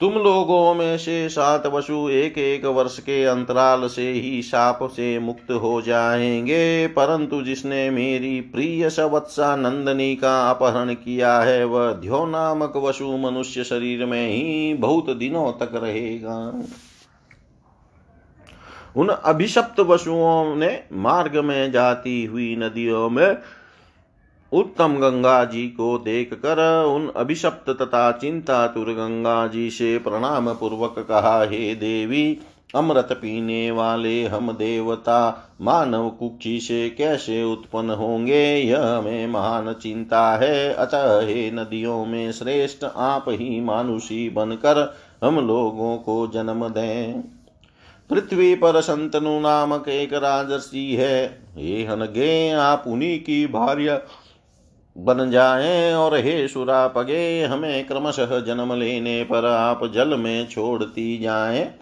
तुम 0.00 0.14
लोगों 0.14 0.74
में 0.74 0.98
से 0.98 1.28
सात 1.28 1.66
वसु 1.66 2.08
एक 2.08 2.38
एक 2.38 2.64
वर्ष 2.64 2.98
के 2.98 3.24
अंतराल 3.24 3.88
से 3.88 4.10
ही 4.10 4.42
साप 4.42 4.78
से 4.82 5.18
मुक्त 5.18 5.52
हो 5.52 5.82
जाएँगे, 5.82 6.86
परंतु 6.86 7.42
जिसने 7.42 7.90
मेरी 7.90 8.40
प्रिय 8.40 8.90
सवत्सा 8.90 9.56
नंदनी 9.56 10.16
का 10.16 10.50
अपहरण 10.50 10.94
किया 10.94 11.38
है, 11.40 11.64
वह 11.64 11.92
ध्यो 11.92 12.26
नामक 12.26 12.76
वसु 12.76 13.16
मनुष्य 13.16 13.64
शरीर 13.64 14.06
में 14.06 14.28
ही 14.28 14.74
बहुत 14.74 15.10
दिनों 15.10 15.52
तक 15.52 15.70
रहेगा। 15.74 16.62
उन 18.96 19.08
अभिशप्त 19.08 19.80
वसुओं 19.80 20.56
ने 20.56 20.82
मार्ग 20.92 21.36
में 21.36 21.72
जाती 21.72 22.24
हुई 22.24 22.56
नदियों 22.56 23.10
में 23.10 23.38
उत्तम 24.52 24.96
गंगा 24.96 25.44
जी 25.44 25.68
को 25.68 25.98
देख 25.98 26.34
कर 26.34 26.84
उन 26.84 27.12
अभिशप्त 27.16 27.70
तथा 27.70 28.12
चिंतातुर 28.12 28.84
गंगा 28.84 29.46
जी 29.46 29.70
से 29.70 29.98
प्रणाम 29.98 30.54
पूर्वक 30.54 30.94
कहा, 30.98 31.44
हे 31.44 31.74
देवी, 31.74 32.38
अमृत 32.74 33.08
पीने 33.12 33.70
वाले 33.70 34.24
हम 34.24 34.52
देवता 34.52 35.50
मानव 35.60 36.10
कुक्षी 36.10 36.60
से 36.60 36.90
कैसे 36.90 37.42
उत्पन्न 37.42 37.90
होंगे? 37.90 38.56
यह 38.56 38.86
हमें 38.86 39.26
महान 39.26 39.72
चिंता 39.72 40.36
है। 40.36 40.74
अतः 40.74 41.26
हे 41.26 41.50
नदियों 41.50 42.06
में 42.06 42.32
श्रेष्ठ 42.32 42.84
आप 42.96 43.24
ही 43.28 43.60
मानुषी 43.60 44.30
बनकर 44.30 44.94
हम 45.24 45.46
लोगों 45.46 45.96
को 45.96 46.30
जन्म 46.34 46.68
दें। 46.68 47.41
पृथ्वी 48.12 48.54
पर 48.54 48.80
संतनु 48.80 49.40
नामक 49.40 49.88
एक 49.88 50.12
राजर्षि 50.12 50.96
है। 51.00 51.44
हे 51.56 51.84
हनगे, 51.84 52.50
आप 52.50 52.84
उन्हीं 52.86 53.20
की 53.20 53.46
भार्य 53.46 54.02
बन 54.98 55.30
जाए 55.30 55.94
और 55.94 56.16
हे 56.16 56.48
सुरापगे 56.48 57.42
हमें 57.42 57.86
क्रमशः 57.86 58.40
जन्म 58.40 58.74
लेने 58.74 59.24
पर 59.24 59.44
आप 59.44 59.92
जल 59.94 60.16
में 60.16 60.46
छोड़ती 60.46 61.18
जाएँ। 61.18 61.74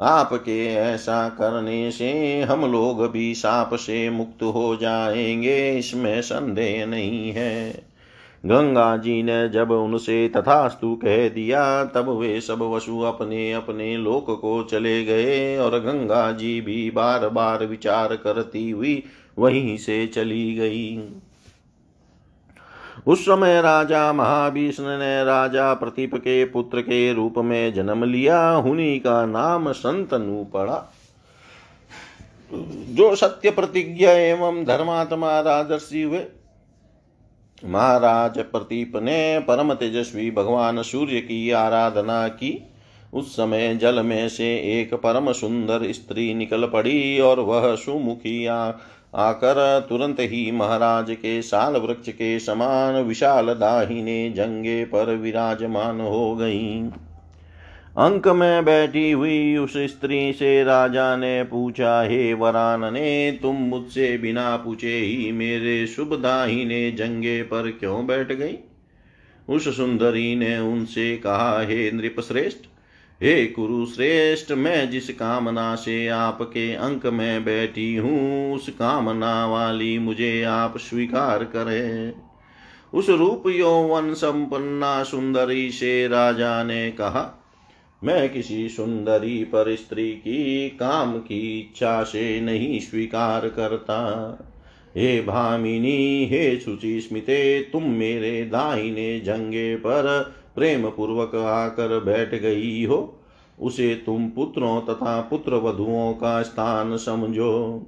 आपके 0.00 0.74
ऐसा 0.74 1.28
करने 1.28 1.90
से 1.90 2.42
हम 2.42 2.72
लोग 2.72 3.10
भी 3.10 3.34
साप 3.34 3.74
से 3.74 4.10
मुक्त 4.10 4.42
हो 4.42 4.76
जाएँगे, 4.76 5.78
इसमें 5.78 6.22
संदेह 6.22 6.86
नहीं 6.86 7.32
है। 7.32 7.87
गंगा 8.44 8.96
जी 8.96 9.22
ने 9.22 9.48
जब 9.48 9.70
उनसे 9.70 10.28
तथास्तु 10.28 10.94
कह 10.94 11.28
दिया, 11.28 11.84
तब 11.84 12.08
वे 12.10 12.40
सब 12.40 12.62
वसु 12.64 13.00
अपने 13.00 13.52
अपने 13.52 13.96
लोक 13.96 14.30
को 14.40 14.62
चले 14.62 15.04
गए 15.04 15.56
और 15.58 15.78
गंगा 15.80 16.30
जी 16.32 16.60
भी 16.60 16.90
बार 16.90 17.28
बार 17.28 17.64
विचार 17.66 18.14
करती 18.16 18.70
हुई 18.70 19.02
वहीं 19.38 19.76
से 19.76 20.06
चली 20.06 20.54
गई। 20.54 21.08
उस 23.06 23.24
समय 23.24 23.60
राजा 23.62 24.12
महाभीष्ण 24.12 24.98
ने 24.98 25.24
राजा 25.24 25.72
प्रतीप 25.74 26.14
के 26.14 26.44
पुत्र 26.44 26.80
के 26.80 27.12
रूप 27.12 27.38
में 27.38 27.74
जन्म 27.74 28.04
लिया, 28.04 28.48
हुनी 28.50 28.98
का 28.98 29.24
नाम 29.26 29.70
संतनु 29.72 30.44
पड़ा 30.44 30.84
जो 32.52 33.14
सत्य 33.16 33.50
प्रतिज्ञा 33.50 34.12
एवं 34.12 34.64
धर्मात्मा 34.64 35.38
राजर्षि 35.40 36.02
हुए 36.02 36.18
महाराज 37.64 38.38
प्रतीप 38.38 38.92
ने 38.96 39.38
परम 39.38 39.72
तेजस्वी 39.74 40.30
भगवान 40.30 40.82
सूर्य 40.82 41.20
की 41.20 41.50
आराधना 41.50 42.28
की। 42.28 42.52
उस 43.12 43.32
समय 43.32 43.74
जल 43.74 44.02
में 44.02 44.28
से 44.28 44.46
एक 44.80 44.94
परम 44.94 45.32
सुंदर 45.32 45.92
स्त्री 45.92 46.34
निकल 46.34 46.66
पड़ी 46.66 47.20
और 47.20 47.40
वह 47.40 47.74
सुमुखी 47.76 48.46
आकर 48.46 49.86
तुरंत 49.88 50.20
ही 50.20 50.50
महाराज 50.52 51.10
के 51.10 51.40
साल 51.42 51.76
वृक्ष 51.76 52.08
के 52.08 52.38
समान 52.38 53.02
विशाल 53.02 53.46
दाहिने 53.46 54.30
जंगे 54.30 54.84
पर 54.84 55.14
विराजमान 55.14 56.00
हो 56.00 56.34
गई। 56.36 56.90
अंक 57.98 58.28
में 58.28 58.64
बैठी 58.64 59.10
हुई 59.10 59.56
उस 59.56 59.76
स्त्री 59.76 60.32
से 60.32 60.64
राजा 60.64 61.16
ने 61.16 61.44
पूछा, 61.44 62.02
हे 62.02 62.34
वरान, 62.34 62.92
ने 62.92 63.38
तुम 63.42 63.56
मुझसे 63.56 64.18
बिना 64.18 64.56
पूछे 64.56 64.98
ही 64.98 65.32
मेरे 65.32 65.86
शुभ 65.86 66.14
दाहिने 66.14 66.90
जंगे 66.90 67.42
पर 67.42 67.70
क्यों 67.70 68.06
बैठ 68.06 68.32
गई? 68.32 68.58
उस 69.48 69.76
सुंदरी 69.76 70.36
ने 70.36 70.58
उनसे 70.58 71.16
कहा, 71.16 71.62
हे 71.62 71.92
नृपश्रेष्ठ, 71.92 72.58
हे 73.22 73.46
कुरुश्रेष्ठ, 73.46 74.52
मैं 74.52 74.90
जिस 74.90 75.10
कामना 75.10 75.74
से 75.74 76.08
आपके 76.08 76.74
अंक 76.74 77.06
में 77.06 77.44
बैठी 77.44 77.96
हूँ, 77.96 78.54
उस 78.54 78.68
कामना 78.68 79.46
वाली 79.46 79.98
मुझे 79.98 80.42
आप 80.42 80.78
स्वीकार 80.78 81.44
करें। 81.44 82.12
उस 82.94 83.10
रूप 83.10 83.42
यौवन 83.46 84.14
संपन्ना 84.14 85.02
सुंदरी 85.02 85.70
से 85.70 86.08
राजा 86.08 86.62
ने 86.64 86.90
कहा 86.90 87.37
मैं 88.04 88.32
किसी 88.32 88.68
सुंदरी 88.68 89.44
पर 89.44 89.76
स्त्री 89.76 90.12
की 90.12 90.68
काम 90.68 91.18
की 91.18 91.60
इच्छा 91.60 92.02
से 92.02 92.40
नहीं 92.40 92.80
स्वीकार 92.80 93.48
करता। 93.48 93.98
हे 94.96 95.22
भामिनी, 95.22 96.28
हे 96.30 96.56
शुचि 96.56 97.00
स्मिते, 97.00 97.60
तुम 97.60 97.82
मेरे 97.82 98.44
दाहिने 98.44 99.20
जंगे 99.20 99.76
पर 99.76 100.34
प्रेम 100.54 100.90
पूर्वक 100.90 101.34
आकर 101.34 102.00
बैठ 102.04 102.34
गई 102.34 102.84
हो। 102.84 103.20
उसे 103.60 103.94
तुम 103.94 104.28
पुत्रों 104.28 104.80
तथा 104.80 105.20
पुत्र 105.20 105.54
वधुओं 105.54 106.12
का 106.12 106.42
स्थान 106.42 106.96
समझो। 106.96 107.86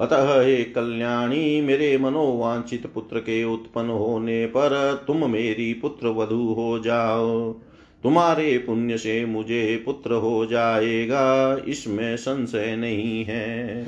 अतः 0.00 0.42
हे 0.42 0.64
कल्याणी, 0.64 1.60
मेरे 1.60 1.98
मनोवांछित 1.98 2.86
पुत्र 2.86 3.18
के 3.18 3.44
उत्पन्न 3.44 3.88
होने 3.88 4.46
पर 4.46 5.04
तुम 5.06 5.30
मेरी 5.30 5.74
पुत्र 5.74 6.08
वधु 6.08 6.54
हो 6.58 6.78
जाओ। 6.78 7.60
तुम्हारे 8.04 8.56
पुण्य 8.58 8.98
से 8.98 9.24
मुझे 9.26 9.82
पुत्र 9.84 10.14
हो 10.14 10.46
जाएगा, 10.46 11.56
इसमें 11.66 12.16
संशय 12.16 12.76
नहीं 12.76 13.24
है। 13.24 13.86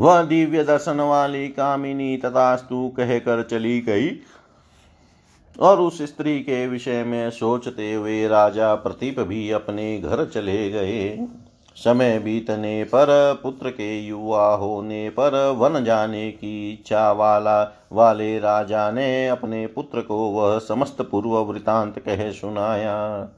वह 0.00 0.22
दिव्य 0.22 0.64
दर्शन 0.64 1.00
वाली 1.00 1.48
कामिनी 1.48 2.16
तथास्तु 2.16 2.88
कहकर 2.88 3.42
चली 3.42 3.80
गई 3.80 4.10
और 5.58 5.80
उस 5.80 6.02
स्त्री 6.02 6.38
के 6.40 6.66
विषय 6.66 7.02
में 7.04 7.30
सोचते 7.30 7.92
हुए 7.92 8.26
राजा 8.28 8.74
प्रतीप 8.74 9.20
भी 9.20 9.50
अपने 9.50 9.98
घर 10.00 10.24
चले 10.26 10.70
गए। 10.70 11.08
समय 11.78 12.18
बीतने 12.18 12.82
पर 12.84 13.10
पुत्र 13.42 13.70
के 13.70 13.98
युवा 13.98 14.46
होने 14.54 15.08
पर 15.10 15.36
वन 15.58 15.82
जाने 15.84 16.30
की 16.30 16.72
इच्छा 16.72 17.10
वाला 17.12 17.60
वाले 17.92 18.38
राजा 18.38 18.90
ने 18.90 19.28
अपने 19.28 19.66
पुत्र 19.66 20.00
को 20.00 20.16
वह 20.30 20.58
समस्त 20.58 21.02
पूर्व 21.02 21.36
वृतांत 21.42 21.98
कह 21.98 22.30
सुनाया। 22.32 23.28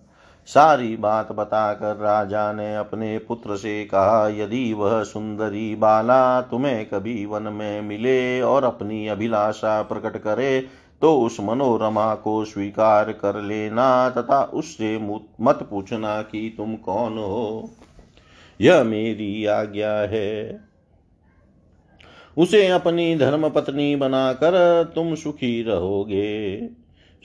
सारी 0.49 0.97
बात 0.97 1.33
बताकर 1.33 1.97
राजा 1.97 2.53
ने 2.53 2.75
अपने 2.77 3.19
पुत्र 3.19 3.57
से 3.57 3.85
कहा, 3.85 4.29
यदि 4.29 4.73
वह 4.73 5.03
सुंदरी 5.05 5.75
बाला 5.75 6.41
तुम्हें 6.41 6.85
कभी 6.89 7.25
वन 7.27 7.43
में 7.43 7.81
मिले 7.83 8.41
और 8.41 8.65
अपनी 8.65 9.07
अभिलाषा 9.09 9.81
प्रकट 9.83 10.17
करे 10.17 10.61
तो 11.03 11.15
उस 11.21 11.37
मनोरमा 11.41 12.15
को 12.15 12.45
स्वीकार 12.45 13.13
कर 13.13 13.41
लेना 13.43 14.09
तथा 14.11 14.43
उससे 14.55 14.97
मत 15.41 15.67
पूछना 15.71 16.21
कि 16.23 16.55
तुम 16.57 16.75
कौन 16.77 17.19
हो। 17.19 17.71
यह 18.61 18.85
मेरी 18.85 19.47
आज्ञा 19.47 19.93
है। 19.93 20.61
उसे 22.39 22.67
अपनी 22.67 23.17
धर्म 23.17 23.49
पत्नी 23.49 23.97
बनाकर 23.97 24.85
तुम 24.95 25.15
सुखी 25.15 25.63
रहोगे। 25.63 26.67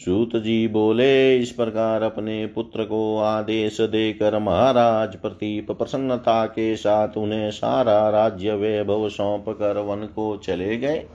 सूत 0.06 0.30
जी 0.36 0.68
बोले, 0.68 1.38
इस 1.38 1.52
प्रकार 1.52 2.04
अपने 2.04 2.46
पुत्र 2.46 2.84
को 2.84 3.20
आदेश 3.20 3.82
देकर 3.82 4.40
महाराज 4.40 5.16
प्रतीप 5.16 5.72
प्रसन्नता 5.72 6.46
के 6.46 6.76
साथ 6.76 7.18
उन्हें 7.18 7.52
सारा 7.52 8.10
राज्य 8.10 8.56
वैभव 8.56 9.10
सौंप 9.10 9.46
कर 9.50 9.78
वन 9.78 9.98
को 9.98 10.38
चले 10.38 10.78
गए। 10.78 11.06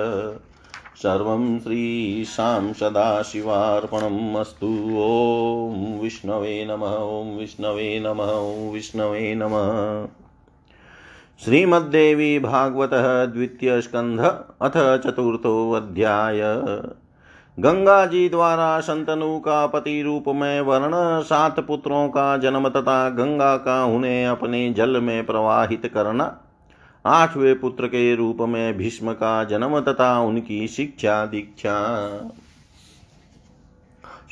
सर्वं 0.96 1.58
श्रीशां 1.60 2.72
सदाशिवार्पणम् 2.72 4.36
ॐ 4.36 6.00
विष्णवे 6.02 6.66
नमः, 6.70 6.94
ॐ 6.96 7.38
विष्णवे 7.38 8.00
नमः, 8.00 8.32
ॐ 8.32 8.72
विष्णवे 8.72 9.34
नमः। 9.34 10.06
श्रीमद्देवी 11.44 12.38
भागवतः 12.38 13.24
द्वितीयस्कन्ध, 13.24 14.20
अथ 14.62 14.98
चतुर्थोऽध्याय। 14.98 16.40
गंगा 17.60 18.06
जी 18.06 18.28
द्वारा 18.28 18.80
संतनु 18.80 19.38
का 19.38 19.66
पति 19.66 20.02
रूप 20.02 20.24
में 20.28 20.60
वर्ण 20.60 21.22
सात 21.22 21.60
पुत्रों 21.60 22.08
का 22.08 22.36
जन्म 22.36 22.68
तथा 22.68 23.10
गंगा 23.10 23.56
का 23.56 23.84
उन्हें 23.84 24.26
अपने 24.26 24.72
जल 24.72 25.00
में 25.00 25.26
प्रवाहित 25.26 25.90
करना। 25.94 26.43
आठवें 27.06 27.60
पुत्र 27.60 27.86
के 27.86 28.14
रूप 28.16 28.36
में 28.40 28.76
भीष्म 28.76 29.12
का 29.12 29.44
जन्म 29.44 29.80
तथा 29.80 30.20
उनकी 30.20 30.68
शिक्षा 30.68 31.26
दीक्षा। 31.26 31.76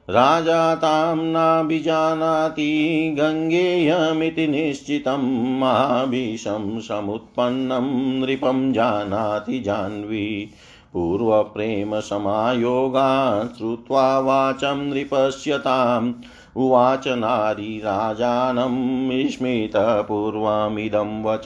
राजा 0.09 0.75
तां 0.75 1.17
नाभिजानाति, 1.17 3.15
गङ्गेयमिति 3.19 4.47
निश्चितं, 4.47 5.59
महाभीषं 5.59 6.79
समुत्पन्नं, 6.79 8.19
नृपं 8.19 8.73
जानाति 8.73 9.59
जाह्नवी। 9.59 10.49
पूर्वप्रेमसमायोगान् 10.93 13.57
श्रुत्वा 13.57 14.19
वाचं 14.19 14.75
नृपश्यताम् 14.75 16.13
उवाच 16.55 17.07
नारी 17.07 17.79
राजानं 17.79 19.27
स्मितपूर्वमिदं 19.29 21.23
वच। 21.23 21.45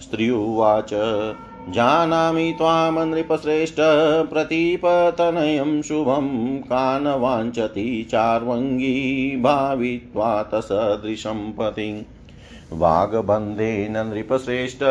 स्त्रियुवाच 0.00 0.90
जानामि 1.68 2.54
त्वां 2.58 3.06
नृपश्रेष्ठ 3.06 3.76
प्रतिपतनयं 4.30 5.82
शुभं। 5.82 6.58
कानवाञ्चति 6.58 8.08
चार्वङ्गी 8.10 9.36
भावित्वा 9.36 10.42
तसदृशं 10.42 11.52
पतिं। 11.52 12.02
वागबन्धेन 12.78 13.98
नृपश्रेष्ठ, 13.98 14.82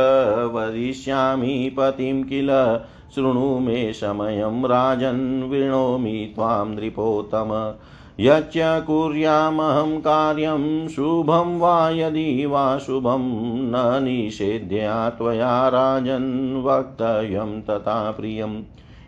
वदिष्यामि 0.53 1.75
पतिं 1.77 2.23
किल? 2.23 2.79
शृणु 3.15 3.59
मे 3.59 3.93
समयं 3.93 4.67
राजन्, 4.67 5.49
वृणोमि 5.49 6.31
त्वां 6.35 6.67
नृपोत्तम। 6.67 7.73
यच्च 8.19 8.53
कुर्यामहं 8.57 9.99
कार्यं 9.99 10.87
शुभं 10.87 11.59
वा 11.59 11.89
यदि 11.89 12.45
वा 12.45 12.77
शुभं 12.77 13.55
न 13.55 14.03
निषेध्या 14.03 15.09
त्वया 15.09 15.67
राजन् 15.67 16.63
वक्तव्यं 16.63 17.61
तथा 17.61 18.11
प्रियम् 18.11 18.61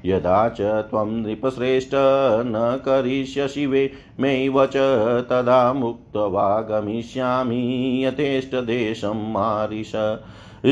यदा 0.06 0.50
च 0.50 0.62
त्वं 0.62 1.12
नृपश्रेष्ठ 1.12 1.92
न 2.44 2.82
करिष्यसि 2.86 3.66
वे 3.66 3.92
मैव 4.20 4.66
च 4.66 4.74
तदा 5.30 5.74
मुक्त्वा 5.74 6.62
गमिष्यामि 6.62 8.02
यथेष्टदेशं 8.06 9.32
मारिष। 9.32 10.22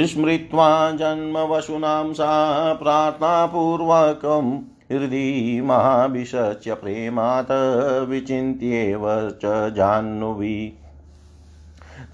स्मृत्वा 0.10 0.91
जन्मवशूनां 0.91 2.13
सा 2.13 2.73
प्रार्थनापूर्वकम् 2.73 4.79
हृदि 4.91 5.62
महाभिषच्य 5.65 6.73
प्रेमात् 6.73 8.10
विचिन्त्येव 8.10 9.32
च 9.45 9.73
जाह्नुवि। 9.73 10.73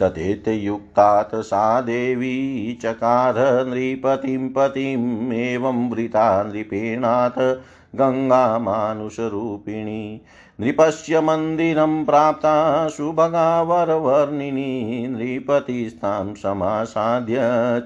तथेतयुक्तात् 0.02 1.36
सा 1.36 1.82
देवी 1.82 2.78
चकार 2.82 3.68
नृपतिं 3.68 4.50
पतिम् 4.50 5.92
वृता 5.92 6.44
नृपेणात् 6.44 7.60
गङ्गामानुषरूपिणी। 7.96 10.22
नृपस्य 10.60 11.22
मन्दिरं 11.22 12.06
प्राप्ता 12.06 12.88
सुभगावरवर्णिनी 12.88 15.08
नृपतिस्तां 15.08 16.34
समासाद्य 16.34 17.38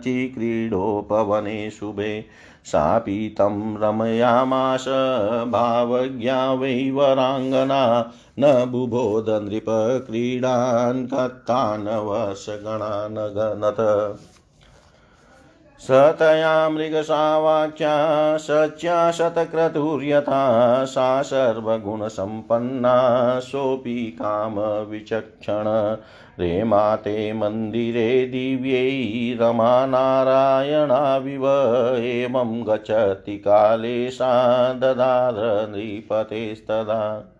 चिक्रीडोपवने 0.04 1.70
शुभे। 1.70 2.26
सापि 2.70 3.36
तं 3.38 3.78
रमयामाश, 3.82 4.86
भावज्ञा 5.48 6.54
वै 6.54 6.92
वराङ्गना 6.92 8.12
न 8.40 8.66
बुबोध 8.66 9.30
नृपक्रीडान् 9.30 11.08
कत्तानवशगणानगनत 11.08 12.16
स 15.82 15.92
तया 15.92 16.70
मृगसावाच्या 16.70 18.38
सच्या 18.38 19.12
शतक्रतुर्यथा, 19.12 20.42
सा 20.86 21.22
सर्वगुणसम्पन्ना, 21.22 22.96
सोऽपि 23.40 24.18
कामविचक्षण। 24.22 25.98
रेमा 26.40 26.96
ते 26.96 27.34
मन्दिरे 27.34 28.26
दिव्यै 28.26 29.38
रमानारायणाविव 29.42 31.48
एवं 31.98 32.68
गच्छति 32.68 33.38
काले 33.38 34.10
सा 34.10 34.74
ददार 34.74 35.70
नृपतेस्तदा 35.70 37.34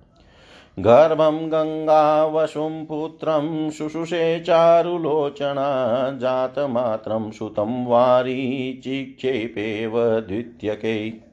गर्भं 0.80 1.48
गङ्गावशुं 1.48 2.86
पुत्रं 2.86 3.70
शुशुषे 3.70 4.40
चारुलोचना 4.40 6.20
जातमात्रं 6.20 7.32
सुतं 7.32 7.86
वारी 7.86 8.82
चिक्षेपेव 8.84 10.20
द्वितीयके। 10.20 11.29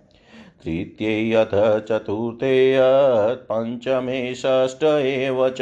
तृतीयेऽथ 0.67 1.81
चतुर्थेऽथ 1.81 3.37
पञ्चमे, 3.53 4.35
षष्ठ 4.35 4.85
एव 4.85 5.49
च 5.49 5.59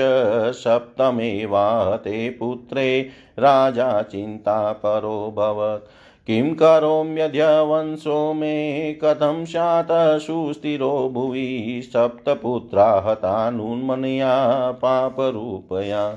सप्तमेवाहते 0.53 2.31
पुत्रे 2.31 3.01
राजा 3.39 4.03
चिन्तापरोऽभवत् 4.03 5.91
किं 6.27 6.55
करोम्यद्य 6.55 7.61
वंशो 7.61 8.33
मे 8.33 8.93
कथं 9.05 9.45
स्यात् 9.45 10.23
सुस्थिरो 10.23 11.11
भुवि, 11.15 11.81
सप्तपुत्रा 11.85 13.05
हतानुन्मनया 13.07 14.71
पापरूपया। 14.73 16.17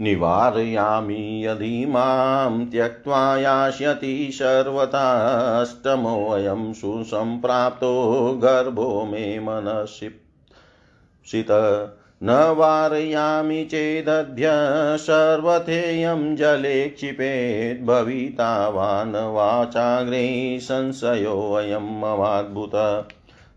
निवारयामि 0.00 1.46
यदि 1.46 1.86
माँ 1.86 2.64
त्यक्त्वा 2.64 3.38
यास्यति 3.38 4.30
सर्वथाष्टमोऽयं 4.32 6.72
सुसम्प्राप्तो 6.72 8.40
गर्भो 8.42 9.04
मे 9.04 9.40
मनसित 9.40 11.46
न 12.22 12.54
वारयामि 12.58 13.64
चेदद्य 13.64 14.50
सर्वथेयं 14.98 16.36
जले 16.36 16.88
क्षिपेत् 16.88 17.86
भवितावान् 17.86 19.14
वाचाग्रे 19.14 20.58
संशयोऽयं 20.62 22.00
ममाद्भुत 22.00 22.72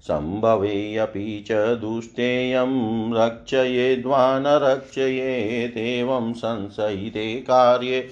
सम्भवेऽपि 0.08 1.46
च 1.48 1.52
दुष्टेयं 1.52 3.14
रक्षयेद्वा 3.14 4.40
न 4.40 4.44
रक्षयेत् 4.48 6.38
संशयिते 6.38 7.36
कार्ये। 7.36 8.08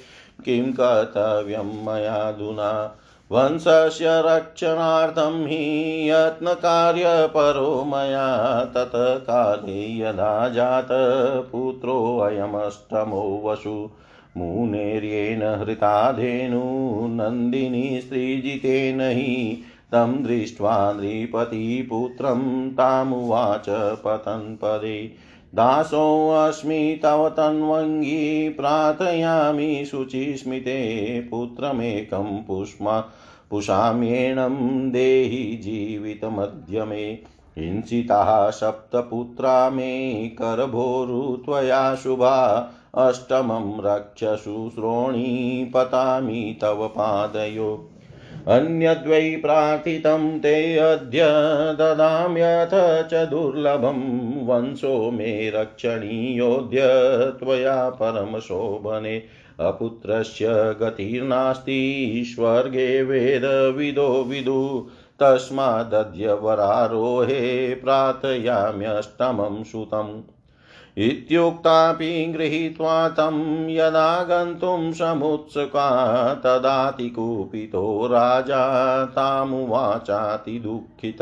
किं 0.46 0.74
कर्तव्यं 0.74 1.60
मयाधुना 1.60 3.00
वंशस्य 3.32 4.06
रक्षणार्थं 4.08 5.46
हि 5.46 6.10
यत्नकार्यपरो 6.10 7.86
मया। 7.86 8.66
तत्काले 8.66 10.00
यदा 10.00 10.50
जातपुत्रोऽयमष्टमो 10.50 13.42
वसु। 13.46 13.90
मुनेर्येण 14.38 15.44
हृताधेनु 15.44 17.08
नन्दिनी 17.08 18.02
स्त्रीजितेन 18.02 19.02
हि 19.02 19.64
तं 19.96 20.24
दृष्ट्वा 20.24 20.94
नृपतिपुत्रं 20.94 22.70
तामुवाच 22.70 23.66
पतन्पदे। 23.70 25.08
दासोऽस्मि 25.56 27.00
तव 27.04 27.30
तन्वङ्गी 27.30 28.50
प्रार्थयामि 28.50 29.86
शुचिस्मिते 29.86 31.20
पुत्रमेकं 31.32 32.44
पुष्मा 32.44 33.00
पुषाम्येणं 33.50 34.90
देहि 34.92 35.56
जीवितमद्य 35.64 36.84
मे 36.84 37.20
हिंसिताः 37.58 38.50
सप्तपुत्रा 38.50 39.70
मे 39.70 40.30
करभोरु 40.42 41.38
त्वया 41.46 41.96
शुभा। 41.96 42.70
अष्टमं 42.96 43.82
रक्षसु 43.84 44.72
श्रोणी 44.76 45.72
पतामि 45.74 46.58
तव 46.62 46.88
पादयो। 46.88 47.90
अन्यद्वै 48.48 49.40
प्रार्थितं 49.42 50.40
ते 50.40 50.78
अद्य 50.78 51.20
ददाम्यथ 51.74 53.04
च 53.08 53.30
दुर्लभं। 53.30 54.02
वंशो 54.46 55.12
मे 55.12 55.50
रक्षणीयोऽद्य 55.50 56.82
त्वया 57.40 57.90
परमशोभने। 57.90 59.24
अपुत्रस्य 59.60 60.46
गतिर्नास्ति, 60.50 62.24
स्वर्गे 62.26 63.04
वेदविदो 63.04 64.24
विदु। 64.24 64.90
तस्मादद्य 65.20 66.34
वरारोहे 66.34 67.76
प्रार्थयाम्यष्टमं 67.76 69.64
सुतम्। 69.64 70.35
इत्युक्तापि 70.98 72.34
गृहीत्वा 72.36 73.10
तं 73.10 73.70
यदा 73.70 74.24
गन्तुं 74.24 74.94
समुत्सुका 74.94 76.34
तदातिकुपितो 76.34 78.08
राजा 78.08 79.06
तामुवाचातिदुःखित 79.06 81.18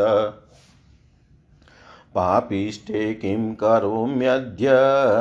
पापिष्टे 2.15 3.13
किं 3.13 3.53
करोम्यद्य 3.53 4.69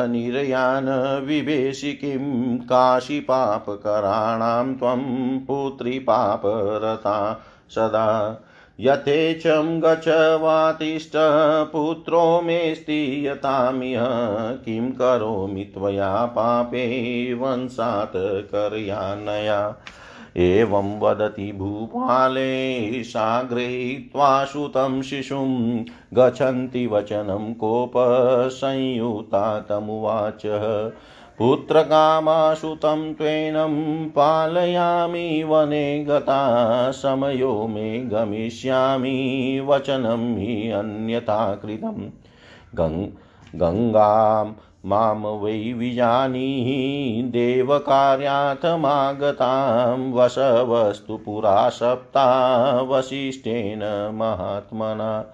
निर्यान् 0.09 1.27
विवेशि 1.27 1.93
किं 1.93 2.59
काशीपापकराणां 2.59 4.75
त्वं 4.75 5.39
पुत्रीपापरता 5.39 7.45
सदा 7.71 8.43
यथेच्छं 8.81 9.83
गच 9.83 10.39
वातिष्ठ 10.41 11.13
पुत्रो 11.73 12.41
मेऽस्ति 12.41 13.27
यतामिह 13.27 14.01
किं 14.65 14.91
करोमि 14.91 15.61
त्वया 15.61 16.27
पापे 16.27 17.35
वंशात् 17.35 18.53
करयानया। 18.53 19.77
एवं 20.37 21.01
वदति 21.01 21.53
भूपाले 21.53 23.05
सा 23.05 23.43
गृहीत्वा 23.43 24.45
श्रुतं 24.45 25.03
शिशुं। 25.03 25.85
गच्छन्ति 26.15 26.87
वचनं 26.87 27.55
कोपसंयुता 27.55 29.61
तमुवाच 29.61 30.43
पुत्रकामाशुतं 31.39 33.15
त्वेनं 33.15 34.09
पालयामि 34.09 35.45
वने 35.49 36.05
गता, 36.05 36.91
समयो 36.91 37.67
मे 37.67 37.99
गमिष्यामि 37.99 39.63
वचनं 39.67 40.37
हि 40.37 40.71
अन्यथा 40.71 41.55
कृतं 41.55 42.11
गङ् 42.75 43.07
गङ्गां 43.55 44.53
माँ 44.85 45.15
वै 45.15 45.73
विजानीहि 45.73 47.23
देवकार्यार्थमागतां, 47.23 50.13
वशवस्तु 50.13 51.17
पुरा 51.17 51.69
सप्ता, 51.69 52.81
वसिष्ठेन 52.81 54.11
महात्मना। 54.15 55.25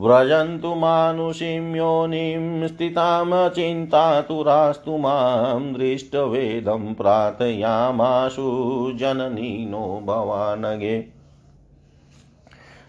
व्रजन्तु 0.00 0.74
मानुषीं 0.74 1.76
योनिं 1.76 2.68
स्थितामचिन्तातुरास्तु 2.68 4.96
माँ 4.96 5.72
दृष्टवेदं 5.72 6.94
प्रार्थयामाशु 6.94 8.90
जननी 8.94 9.70
नो 9.70 10.00
भवानगे। 10.04 11.06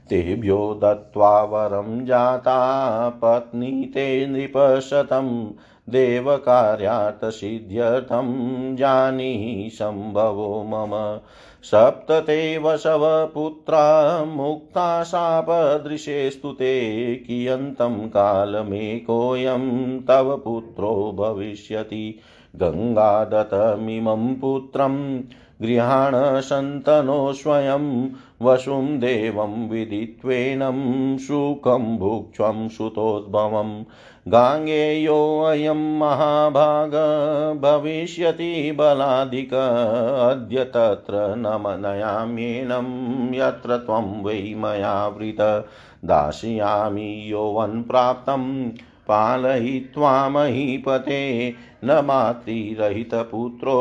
तेभ्यो 0.09 0.79
दत्त्वा 0.83 1.43
वरं 1.43 2.05
जाता 2.05 3.09
पत्नी 3.09 3.85
ते 3.85 4.27
नृपशतं 4.27 5.51
देवकार्यार्थसिद्ध्यर्थं 5.89 8.75
जानीहि 8.75 9.69
सम्भवो 9.69 10.63
मम 10.63 11.19
सप्त 11.63 12.23
ते 12.27 12.57
वशवपुत्रा 12.57 14.25
मुक्ता 14.25 15.03
शापदृशेस्तु 15.03 16.51
ते 16.51 17.15
कियन्तं 17.15 18.07
कालमेकोऽयं 18.07 19.99
तव 19.99 20.37
पुत्रो 20.37 21.15
भविष्यति 21.19 22.19
गङ्गादतमिमं 22.55 24.35
पुत्रं 24.35 25.21
गृहाण 25.61 26.41
शन्तनो 26.41 27.33
स्वयं 27.33 28.09
वसुं 28.41 28.99
देवं 28.99 29.69
विदित्वेनं 29.69 31.17
सुखं 31.17 31.97
भुक्ष्वं 31.97 32.69
सुतोद्भवम् 32.69 33.83
गाङ्गेयोऽयं 34.27 35.97
महाभाग, 35.99 36.91
भविष्यति 37.61 38.71
बलाधिक 38.71 39.53
अद्य 40.31 40.63
तत्र 40.63 41.13
न 41.13 41.47
मनयाम्येनं 41.47 42.85
यत्र 43.35 43.77
त्वं 43.77 44.23
वै 44.23 44.53
मया 44.57 45.07
वृत। 45.07 45.67
दास्यामि 46.05 47.23
यौवन्प्राप्तं 47.27 48.69
पालयित्वा 49.07 50.29
महीपते 50.29 51.53
न 51.83 51.91
मातृरहितपुत्रो, 51.91 53.77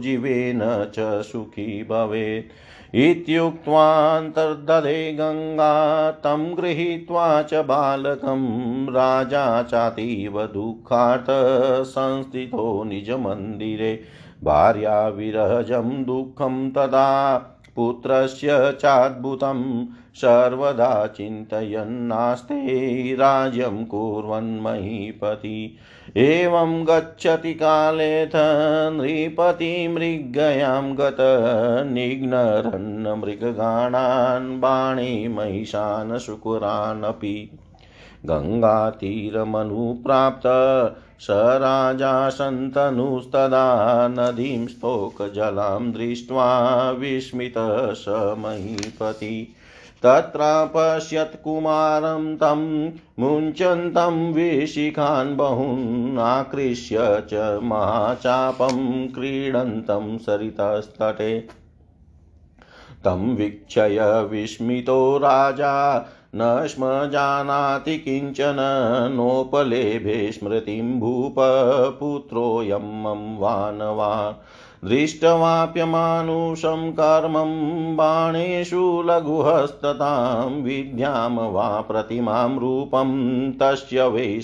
जीवेन 0.00 0.60
च 0.94 1.22
सुखी 1.22 1.84
भवेत्। 1.84 2.50
इत्युक्त्वान्तर्दधे 2.94 5.12
गङ्गा 5.12 6.10
तं 6.10 6.56
गृहीत्वा 6.56 7.42
च 7.42 7.54
बालकं 7.54 8.86
राजा 8.86 9.62
चातीव 9.62 10.46
दुःखात् 10.46 11.86
संस्थितो 11.86 12.84
निजमन्दिरे। 12.84 14.00
भार्याविरहजं 14.44 16.04
दुःखं 16.04 16.70
तदा 16.70 17.38
पुत्रस्य 17.76 18.76
चाद्भुतं 18.80 19.86
सर्वदा 20.14 21.06
चिन्तयन्नास्ते 21.06 23.14
राज्यं 23.14 23.84
कुर्वन्महीपति। 23.84 25.76
एवं 26.16 26.84
गच्छति 26.84 27.54
कालेऽथ 27.54 28.92
नृपतिमृगयां 28.92 30.96
गत 30.96 31.16
निघ्नरन्नमृगगाणान् 31.86 34.60
बाणे 34.60 35.28
महिषान् 35.28 36.18
शुकुरानपि। 36.18 37.58
गङ्गातीरमनुप्राप्त 38.26 40.42
स 41.20 41.26
राजा 41.30 42.30
नदीं 44.08 44.66
स्तोकजलां 44.66 45.92
दृष्ट्वा 45.92 46.90
विस्मितः 46.90 47.92
स 47.92 48.34
महीपति। 48.38 49.54
तत्र 50.04 50.38
पश्यत् 50.76 51.42
कुमारं 51.42 52.36
तं 52.36 52.88
मुञ्चन्तं 53.18 54.32
विशिखान् 54.32 55.36
बहून् 55.36 56.18
आकृष्य 56.18 56.96
च 57.32 57.60
महाचापं 57.62 59.08
क्रीडन्तं 59.08 60.18
सरितस्तटे। 60.18 61.40
तं 63.04 63.34
वीक्षय 63.34 63.98
विस्मितो 64.30 65.18
राजा 65.18 66.06
न 66.34 66.66
स्म 66.66 66.84
जानाति 66.86 67.98
किंचन 67.98 68.56
नोपलेभे 69.12 70.32
स्मृतिं 70.32 71.00
भूप 71.00 71.34
पुत्रोऽयं 72.00 73.02
मम 73.02 73.36
वानवान् 73.38 74.34
दृष्टवाप्यमानुषं 74.88 76.80
कर्मं 76.92 77.52
बाणेषु 77.96 79.02
लघुहस्ततां 79.06 80.62
विद्यां 80.62 81.52
वा 81.52 81.68
प्रतिमां 81.80 82.58
रूपं 82.58 83.12
तस्य 83.60 84.06
वै 84.08 84.40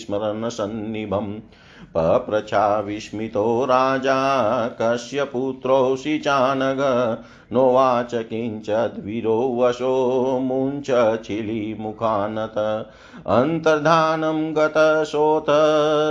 पप्रच्छा 1.95 2.81
विस्मितो 2.81 3.65
राजा 3.65 4.69
कस्य 4.69 5.25
पुत्रोऽसि 5.25 6.19
चानग 6.19 7.19
नोवाच 7.53 8.15
किञ्चिद्वीरो 8.15 9.57
वशो 9.59 10.39
मुञ्चचिलिमुखानत 10.43 12.87
अन्तर्धानं 13.27 14.55
गतशोथ 14.55 15.47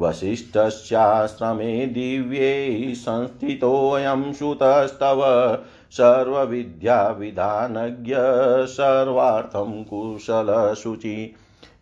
वसिष्ठस्याश्रमे 0.00 1.86
दिव्ये 1.86 2.94
संस्थितोऽयं 2.94 4.32
सुतस्तव 4.32 5.22
सर्वविद्याविधानज्ञ 5.90 8.14
सर्वार्थं 8.66 9.84
कुशलशुचि 9.84 11.34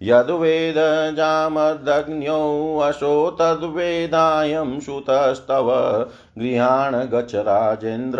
यद्वेदजामदग्न्यौ 0.02 2.78
असो 2.78 3.30
तद्वेदायं 3.30 4.80
सुतस्तव। 4.80 5.70
गृहाण 6.38 6.96
गच्छ 6.96 7.34
राजेन्द्र 7.34 8.18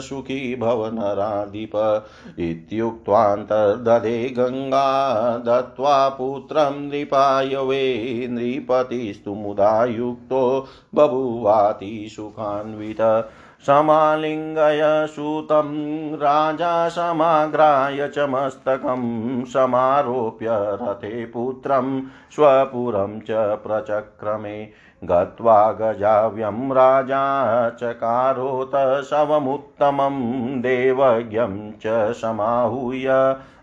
सुखी 0.00 0.56
भव 0.56 0.86
नराधिप 0.86 2.04
इत्युक्त्वान्तर्दधे 2.38 4.28
गङ्गा 4.28 5.38
दत्त्वा 5.38 6.08
पुत्रं 6.08 6.88
नृपाय 6.88 7.56
वै 7.56 8.26
नृपतिस्तु 8.30 9.34
मुदा 9.34 9.84
युक्तो 9.84 10.66
बभुवाति 10.94 12.12
सुखान्वित। 12.16 13.30
समालिङ्गय 13.66 14.82
सूतं 15.06 15.70
राजा 16.16 16.88
समाग्राय 16.88 18.08
च 18.08 18.26
मस्तकं 18.28 19.44
समारोप्य 19.44 20.48
रथे 20.82 21.24
पुत्रं 21.26 22.00
स्वपुरं 22.32 23.20
च 23.20 23.30
प्रचक्रमे 23.64 24.58
गत्वा 25.04 25.60
गजाव्यं 25.72 26.70
राजा 26.72 27.24
चकारोत 27.70 28.76
शवमुत्तमं 29.04 30.20
देवज्ञं 30.62 31.56
च 31.82 32.12
समाहूय 32.12 33.06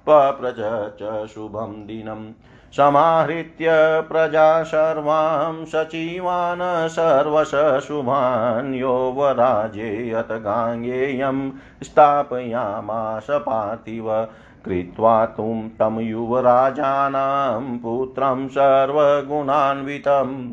पप्रच 0.10 0.60
च 1.02 1.26
शुभं 1.28 1.74
दिनम् 1.88 2.32
समाहृत्य 2.78 4.02
प्रजा 4.02 4.64
सर्वां 4.64 5.66
सचिवान् 5.66 6.90
सर्वश 6.90 7.88
शुभान् 7.88 8.76
योवराजे 8.76 10.10
यत 10.10 10.28
गाङ्गेयं 10.32 11.52
स्थापयामास 11.84 13.28
पार्थिव। 13.30 14.28
कृत्वा 14.66 15.26
तुं 15.26 15.70
तं 15.70 16.00
युवराजानां 16.00 17.78
पुत्रं 17.78 18.48
सर्वगुणान्वितम्। 18.48 20.52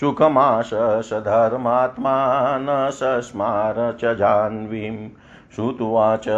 सुखमाश 0.00 0.70
स 0.74 1.22
धर्मात्मा 1.26 2.58
न 2.58 2.90
सस्मार 2.90 3.96
च 4.00 4.16
जाह्नवीं 4.16 5.08
श्रुत्वाच 5.54 6.28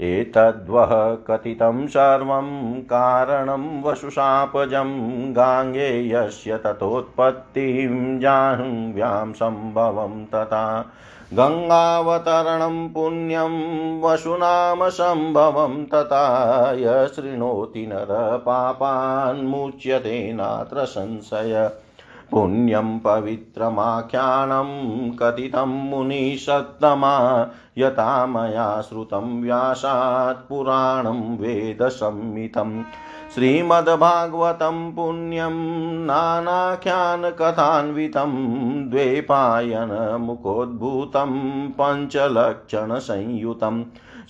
एतद्वः 0.00 1.18
कथितं 1.28 1.86
सर्वं 1.86 2.82
कारणं 2.82 3.82
वशुशापजं 3.82 5.32
गाङ्गेयस्य 5.32 6.56
ततोत्पत्तिं 6.56 8.20
जाह्नव्यां 8.20 9.32
सम्भवं 9.32 10.24
तथा 10.24 10.86
गङ्गावतरणं 11.34 12.88
पुण्यं 12.88 14.00
वशुनाम 14.00 14.88
सम्भवं 14.88 15.84
तथा 15.84 16.72
य 16.72 17.10
शृणोति 17.16 17.86
नरपापान्मुच्यते 17.86 20.32
नात्र 20.32 20.84
संशय। 20.84 21.70
पुण्यं 22.30 22.98
पवित्रमाख्यानं 22.98 25.10
कथितं 25.10 25.66
मुनिषत्तमा 25.66 27.46
यथा 27.78 28.26
मया 28.26 28.80
श्रुतं 28.80 29.42
व्यासात् 29.42 30.48
पुराणं 30.48 31.36
वेदसंहितं 31.36 32.82
श्रीमद्भागवतं 33.34 34.92
पुण्यं 34.92 35.52
नानाख्यानकथान्वितं 36.06 38.32
द्वैपायनमुखोद्भूतं 38.90 41.70
पञ्चलक्षणसंयुतम्। 41.70 43.84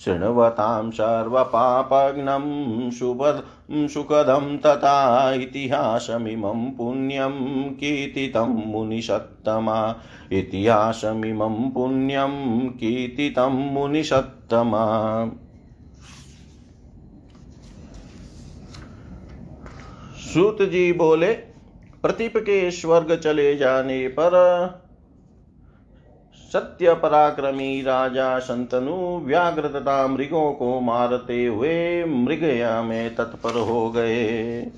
शृण्वतां 0.05 0.91
सर्वपापघ्नं 0.91 2.91
शुभ 2.91 3.43
सुखदं 3.73 4.57
तथा 4.57 5.33
इतिहासमिमं 5.33 6.71
पुण्यं 6.71 7.63
कीर्तितं 7.73 8.65
मुनिषत्तमा। 8.65 9.95
इतिहासमिमं 10.31 11.71
पुण्यं 11.71 12.69
कीर्तितं 12.69 13.73
मुनिषत्तमा। 13.73 15.25
सूत 20.33 20.61
जी 20.61 20.93
बोले, 20.93 21.33
प्रतीप 22.01 22.37
के 22.37 22.71
स्वर्ग 22.71 23.15
चले 23.15 23.55
जाने 23.55 24.07
पर 24.07 24.31
सत्य 26.53 26.93
पराक्रमी 26.93 27.81
राजा 27.81 28.39
संतनु 28.39 29.19
व्याघ्र 29.19 29.67
तथा 29.67 30.07
मृगों 30.07 30.51
को 30.53 30.79
मारते 30.81 31.45
हुए 31.45 32.05
मृगया 32.05 32.81
में 32.81 33.15
तत्पर 33.15 33.59
हो 33.59 33.89
गए। 33.91 34.71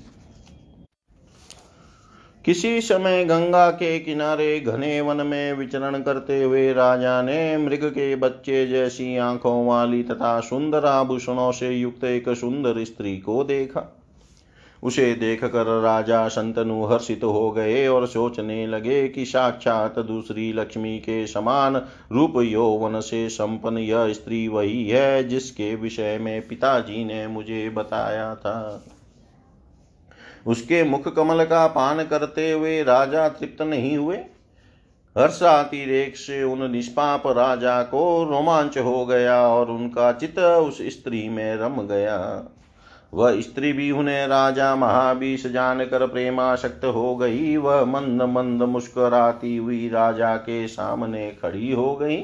किसी 2.44 2.80
समय 2.80 3.24
गंगा 3.24 3.70
के 3.70 3.98
किनारे 3.98 4.60
घने 4.60 5.00
वन 5.00 5.26
में 5.26 5.52
विचरण 5.52 6.02
करते 6.02 6.42
हुए 6.42 6.72
राजा 6.72 7.22
ने 7.22 7.56
मृग 7.56 7.84
के 7.84 8.16
बच्चे 8.16 8.66
जैसी 8.66 9.16
आँखों 9.16 9.66
वाली 9.66 10.02
तथा 10.02 10.40
सुंदर 10.40 10.84
आभूषणों 10.84 11.52
से 11.52 11.70
युक्त 11.70 12.04
एक 12.04 12.28
सुंदर 12.28 12.84
स्त्री 12.84 13.16
को 13.18 13.44
देखा। 13.44 14.03
उसे 14.84 15.14
देख 15.14 15.44
कर 15.44 15.80
राजा 15.80 16.28
शंतनु 16.28 16.84
हर्षित 16.84 17.24
हो 17.24 17.50
गए 17.50 17.86
और 17.88 18.06
सोचने 18.06 18.66
लगे 18.66 19.08
कि 19.08 19.24
साक्षात 19.24 19.98
दूसरी 19.98 20.52
लक्ष्मी 20.52 20.98
के 20.98 21.26
समान 21.26 21.76
रूप 22.12 22.32
यौवन 22.36 23.00
से 23.00 23.28
संपन्न 23.28 23.78
यह 23.78 24.12
स्त्री 24.12 24.48
वही 24.48 24.88
है 24.88 25.28
जिसके 25.28 25.74
विषय 25.74 26.18
में 26.18 26.48
पिताजी 26.48 27.04
ने 27.04 27.26
मुझे 27.26 27.70
बताया 27.70 28.34
था। 28.34 28.84
उसके 30.46 30.82
मुख 30.84 31.14
कमल 31.14 31.44
का 31.44 31.66
पान 31.66 32.04
करते 32.04 32.52
हुए 32.52 32.82
राजा 32.82 33.28
तृप्त 33.28 33.62
नहीं 33.62 33.96
हुए। 33.96 34.16
हर्षातिरेक 35.16 36.16
से 36.16 36.42
उन 36.42 36.70
निष्पाप 36.70 37.26
राजा 37.26 37.82
को 37.82 38.24
रोमांच 38.24 38.78
हो 38.78 39.06
गया 39.06 39.48
और 39.48 39.70
उनका 39.70 40.12
चित्त 40.12 40.38
उस 40.38 40.78
स्त्री 40.82 41.28
में 41.28 41.56
रम 41.56 41.82
गया। 41.82 42.48
वह 43.14 43.40
स्त्री 43.40 43.72
भी 43.72 43.90
उन्हें 43.90 44.26
राजा 44.26 44.76
महाबीस 44.76 45.46
जानकर 45.46 46.06
प्रेमाशक्त 46.06 46.84
हो 46.84 47.16
गई। 47.16 47.56
वह 47.56 47.84
मंद 47.84 48.22
मंद 48.22 48.62
मुस्कुराती 48.62 49.56
हुई 49.56 49.88
राजा 49.88 50.36
के 50.36 50.66
सामने 50.68 51.30
खड़ी 51.42 51.72
हो 51.72 51.94
गई। 51.96 52.22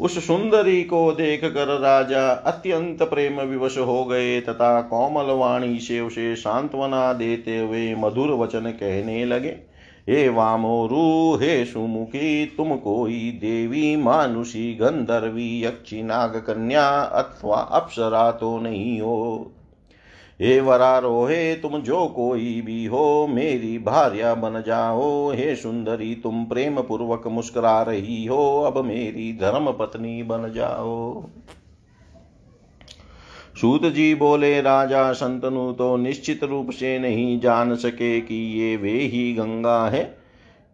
उस 0.00 0.26
सुंदरी 0.26 0.82
को 0.84 1.12
देख 1.12 1.44
कर 1.44 1.66
राजा 1.80 2.30
अत्यंत 2.30 3.02
प्रेम 3.02 3.40
विवश 3.40 3.78
हो 3.78 4.04
गए 4.04 4.40
तथा 4.40 4.80
कोमल 4.80 5.30
वाणी 5.30 5.78
से 5.78 6.00
उसे 6.00 6.36
सांत्वना 6.36 7.12
देते 7.12 7.58
हुए 7.58 7.94
मधुर 7.94 8.30
वचन 8.30 8.70
कहने 8.70 9.24
लगे। 9.24 9.71
हे 10.08 10.28
वामोरु 10.28 11.36
हे 11.36 11.64
सुमुखी 11.64 12.46
तुम 12.46 12.76
कोई 12.76 13.30
देवी 13.30 13.96
मानुषी 13.96 14.74
गंधर्वी 14.74 15.64
यक्षी 15.64 16.02
नाग 16.02 16.36
कन्या 16.36 16.86
अथवा 17.00 17.56
अप्सरा 17.56 18.30
तो 18.30 18.58
नहीं 18.58 19.00
हो 19.00 19.52
हे 20.32 20.60
वरारोहे, 20.60 21.54
तुम 21.54 21.78
जो 21.78 22.06
कोई 22.06 22.60
भी 22.60 22.84
हो, 22.84 23.26
मेरी 23.26 23.78
भार्या 23.78 24.34
बन 24.34 24.62
जाओ। 24.66 25.32
हे 25.32 25.56
सुंदरी, 25.56 26.14
तुम 26.14 26.44
प्रेम 26.44 26.80
पूर्वक 26.80 27.26
मुस्कुरा 27.26 27.82
रही 27.82 28.26
हो, 28.26 28.62
अब 28.62 28.84
मेरी 28.84 29.32
धर्म 29.32 29.72
पत्नी 29.72 30.22
बन 30.22 30.52
जाओ। 30.52 31.24
सूत 33.62 33.86
जी 33.86 34.14
बोले, 34.14 34.60
राजा 34.60 35.12
संतनु 35.12 35.72
तो 35.72 35.96
निश्चित 35.96 36.44
रूप 36.44 36.70
से 36.70 36.98
नहीं 36.98 37.40
जान 37.40 37.74
सके 37.74 38.20
कि 38.20 38.60
ये 38.60 38.76
वे 38.76 38.92
ही 38.92 39.34
गंगा 39.34 39.88
है। 39.88 40.18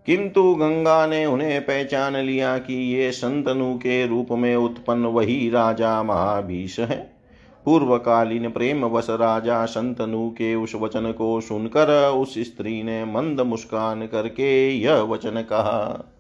किंतु 0.07 0.55
गंगा 0.55 1.07
ने 1.07 1.27
उन्हें 1.27 1.61
पहचान 1.61 2.17
लिया 2.17 2.59
कि 2.59 2.95
ये 2.95 3.11
संतनु 3.11 3.75
के 3.75 4.07
रूप 4.07 4.29
में 4.31 4.57
उत्पन्न 4.57 5.07
वही 5.07 5.51
राजा 5.51 6.03
महाभीष 6.03 6.81
है। 6.81 7.15
पूर्वकालीन 7.65 8.51
प्रेम 8.51 8.85
वश 8.85 9.07
राजा 9.11 9.65
संतनु 9.65 10.31
के 10.31 10.55
उस 10.55 10.75
वचन 10.75 11.13
को 11.13 11.41
सुनकर 11.41 12.11
उस 12.11 12.39
स्त्री 12.39 12.83
ने 12.83 13.05
मंद 13.05 13.41
मुस्कान 13.41 14.07
करके 14.07 14.77
यह 14.77 14.95
वचन 14.95 15.31
कहा 15.31 16.15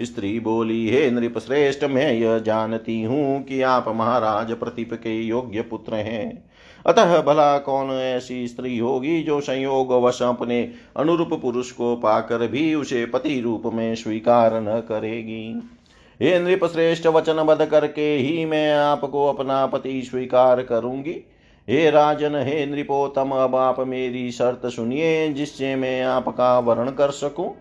स्त्री 0.00 0.40
बोली, 0.40 0.88
हे 0.88 1.10
नृप 1.10 1.38
श्रेष्ठ, 1.38 1.84
मैं 1.84 2.12
यह 2.12 2.38
जानती 2.38 3.02
हूँ 3.02 3.42
कि 3.42 3.62
आप 3.62 3.84
महाराज 3.88 4.52
प्रतिप 4.52 4.94
के 4.94 5.22
योग्य 5.22 5.62
पुत्र 5.62 5.94
हैं। 5.94 6.50
अतः 6.86 7.22
भला 7.22 7.58
कौन 7.58 7.90
ऐसी 7.90 8.48
स्त्री 8.48 8.78
होगी 8.78 9.22
जो 9.22 9.40
संयोग 9.40 9.92
वश 9.92 10.22
अपने 10.22 10.72
अनुरूप 10.96 11.34
पुरुष 11.42 11.70
को 11.70 11.96
पाकर 11.96 12.46
भी 12.46 12.74
उसे 12.74 13.06
पति 13.06 13.40
रूप 13.40 13.62
में 13.66 13.94
स्वीकार 13.94 14.60
न 14.60 14.80
करेगी? 14.80 15.70
हे 16.22 16.38
नृप 16.38 16.64
श्रेष्ठ, 16.64 17.06
वचन 17.06 17.42
बद 17.42 17.66
करके 17.66 18.16
ही 18.16 18.44
मैं 18.44 18.74
आपको 18.74 19.26
अपना 19.26 19.66
पति 19.66 20.02
स्वीकार 20.02 20.62
करूँगी। 20.62 21.24
हे 21.68 21.90
राजन, 21.90 22.36
हे 22.36 22.66
नृपोतम 22.66 23.30
अब 23.30 23.56
आप 23.56 23.80
मेरी 23.80 24.30
शर्त 24.30 24.66
सुनिए, 24.66 25.28
जिससे 25.28 25.76
मैं 25.76 26.02
आपका 26.02 26.58
वर्ण 26.58 26.90
कर 26.90 27.10
सकूँ। 27.10 27.54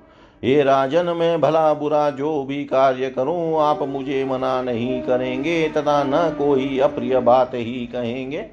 हे 0.46 0.64
राजन, 0.64 1.06
मैं 1.06 1.42
भला 1.42 1.74
बुरा 1.74 2.10
जो 2.10 2.44
भी 2.44 2.64
कार्य 2.66 3.10
करूँ, 3.10 3.62
आप 3.62 3.82
मुझे 3.82 4.26
मना 4.26 4.62
नहीं 4.62 5.02
करेंगे, 5.02 5.70
तथा 5.70 6.04
न 6.04 6.36
कोई 6.38 6.80
अप्रिय 6.80 7.20
बात 7.20 7.52
ही 7.54 7.86
कहेंगे। 7.86 8.46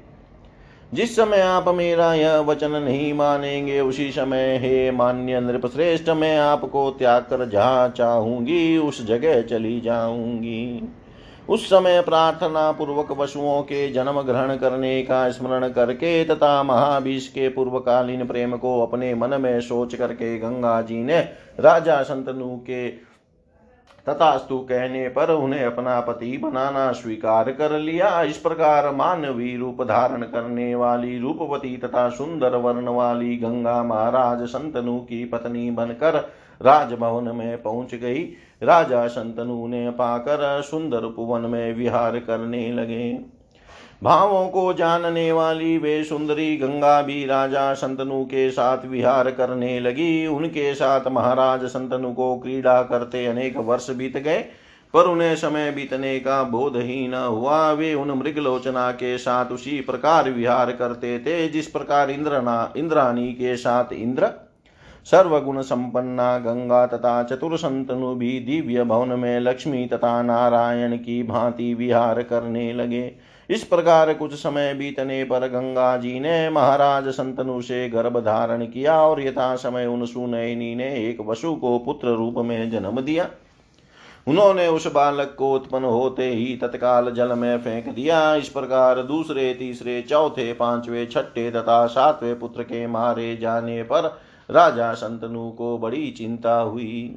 जिस 0.93 1.15
समय 1.15 1.39
आप 1.39 1.69
मेरा 1.69 2.13
यह 2.13 2.37
वचन 2.37 2.71
नहीं 2.71 3.13
मानेंगे, 3.13 3.79
उसी 3.79 4.11
समय 4.11 4.57
हे 4.61 4.91
मान्य 4.91 5.39
नृप 5.39 5.65
श्रेष्ठ 5.65 6.09
मैं 6.09 6.37
आपको 6.37 6.89
त्याग 6.91 7.23
कर 7.23 7.49
जहाँ 7.49 7.89
चाहूँगी, 7.89 8.77
उस 8.77 9.05
जगह 9.05 9.41
चली 9.41 9.81
जाऊँगी। 9.81 10.93
उस 11.49 11.65
समय 11.65 12.01
प्रार्थना 12.01 12.71
पूर्वक 12.71 13.11
पशुओं 13.11 13.61
के 13.61 13.91
जन्म 13.91 14.21
ग्रहण 14.21 14.55
करने 14.55 15.01
का 15.03 15.29
स्मरण 15.29 15.69
करके 15.69 16.25
तथा 16.25 16.63
महाभीष 16.63 17.27
के 17.27 17.49
पूर्वकालीन 17.49 18.25
प्रेम 18.27 18.57
को 18.57 18.81
अपने 18.81 19.15
मन 19.15 19.41
में 19.41 19.61
सोच 19.61 19.95
करके 19.95 20.37
गंगा 20.39 20.81
जी 20.81 21.03
ने 21.03 21.19
राजा 21.59 22.01
संतनु 22.03 22.55
के 22.57 22.87
तथास्तु 24.09 24.57
कहने 24.59 25.09
पर 25.09 25.31
उन्हें 25.31 25.65
अपना 25.65 25.99
पति 25.99 26.37
बनाना 26.37 26.91
स्वीकार 26.91 27.51
कर 27.51 27.77
लिया। 27.79 28.21
इस 28.23 28.37
प्रकार 28.37 28.89
मानवी 28.91 29.55
रूप 29.57 29.83
धारण 29.83 30.21
करने 30.21 30.75
वाली 30.75 31.19
रूपवती 31.19 31.77
तथा 31.77 32.09
सुंदर 32.09 32.55
वर्ण 32.55 32.89
वाली 32.89 33.37
गंगा 33.37 33.83
महाराज 33.83 34.41
संतनु 34.47 34.97
की 34.99 35.25
पत्नी 35.25 35.71
बनकर 35.71 36.17
राजभवन 36.65 37.35
में 37.35 37.61
पहुँच 37.61 37.95
गई। 37.95 38.23
राजा 38.63 39.07
संतनु 39.07 39.67
ने 39.67 39.89
पाकर 39.89 40.61
सुंदर 40.61 41.03
उपवन 41.03 41.41
में 41.41 41.73
विहार 41.73 42.19
करने 42.19 42.71
लगे। 42.73 43.13
भावों 44.03 44.47
को 44.47 44.73
जानने 44.73 45.31
वाली 45.31 45.77
वे 45.77 46.03
सुंदरी 46.03 46.55
गंगा 46.57 47.01
भी 47.01 47.25
राजा 47.25 47.73
संतनु 47.73 48.23
के 48.25 48.49
साथ 48.51 48.85
विहार 48.85 49.31
करने 49.31 49.79
लगी। 49.79 50.27
उनके 50.27 50.73
साथ 50.75 51.07
महाराज 51.07 51.63
संतनु 51.65 52.13
को 52.13 52.35
क्रीड़ा 52.39 52.81
करते 52.81 53.25
अनेक 53.25 53.57
वर्ष 53.57 53.89
बीत 53.89 54.17
गए, 54.17 54.45
पर 54.93 55.05
उन्हें 55.05 55.35
समय 55.35 55.71
बीतने 55.71 56.19
का 56.19 56.43
बोध 56.43 56.77
ही 56.77 57.07
न 57.07 57.13
हुआ। 57.13 57.71
वे 57.71 57.93
उन 57.93 58.11
मृगलोचना 58.11 58.91
के 58.91 59.17
साथ 59.17 59.45
उसी 59.45 59.79
प्रकार 59.81 60.29
विहार 60.29 60.71
करते 60.71 61.19
थे, 61.19 61.47
जिस 61.47 61.67
प्रकार 61.67 62.11
इंद्रना, 62.11 62.73
इंद्राणी 62.77 63.31
के 63.33 63.55
साथ 63.55 63.93
इंद्र 63.93 64.31
सर्वगुण 65.05 65.61
संपन्ना 65.61 66.37
गंगा 66.37 66.85
तथा 66.85 67.21
चतुर 67.23 67.57
संतनु 67.57 68.13
भी 68.15 68.39
दिव्य 68.39 68.83
भवन 68.83 69.19
में 69.19 69.39
लक्ष्मी 69.39 69.85
तथा 69.85 70.21
नारायण 70.21 70.97
की 70.97 71.21
भांति 71.23 71.73
विहार 71.73 72.21
करने 72.23 72.71
लगे। 72.73 73.11
इस 73.49 73.63
प्रकार 73.63 74.13
कुछ 74.13 74.33
समय 74.33 74.73
बीतने 74.73 75.23
पर 75.23 75.47
गंगा 75.47 75.95
जी 75.97 76.19
ने 76.19 76.49
महाराज 76.49 77.07
संतनु 77.07 77.61
से 77.61 77.87
गर्भ 77.89 78.17
धारण 78.17 78.65
किया 78.65 79.01
और 79.01 79.21
यथा 79.21 79.55
समय 79.55 79.85
उन 79.85 80.05
सुनयनी 80.05 80.75
ने 80.75 80.89
एक 81.09 81.21
वसु 81.21 81.55
को 81.55 81.77
पुत्र 81.79 82.07
रूप 82.07 82.35
में 82.37 82.69
जन्म 82.71 83.01
दिया। 83.01 83.27
उन्होंने 84.27 84.67
उस 84.67 84.87
बालक 84.87 85.35
को 85.37 85.53
उत्पन्न 85.53 85.85
होते 85.85 86.29
ही 86.29 86.55
तत्काल 86.57 87.11
जल 87.11 87.33
में 87.33 87.57
फेंक 87.57 87.89
दिया। 87.89 88.35
इस 88.35 88.49
प्रकार 88.49 89.01
दूसरे, 89.03 89.53
तीसरे, 89.53 90.01
चौथे, 90.01 90.53
पांचवे, 90.53 91.05
छठे 91.05 91.49
तथा 91.51 91.85
सातवें 91.85 92.39
पुत्र 92.39 92.63
के 92.63 92.85
मारे 92.87 93.35
जाने 93.37 93.83
पर 93.83 94.17
राजा 94.49 94.93
संतनु 94.93 95.49
को 95.51 95.77
बड़ी 95.77 96.09
चिंता 96.11 96.55
हुई। 96.55 97.15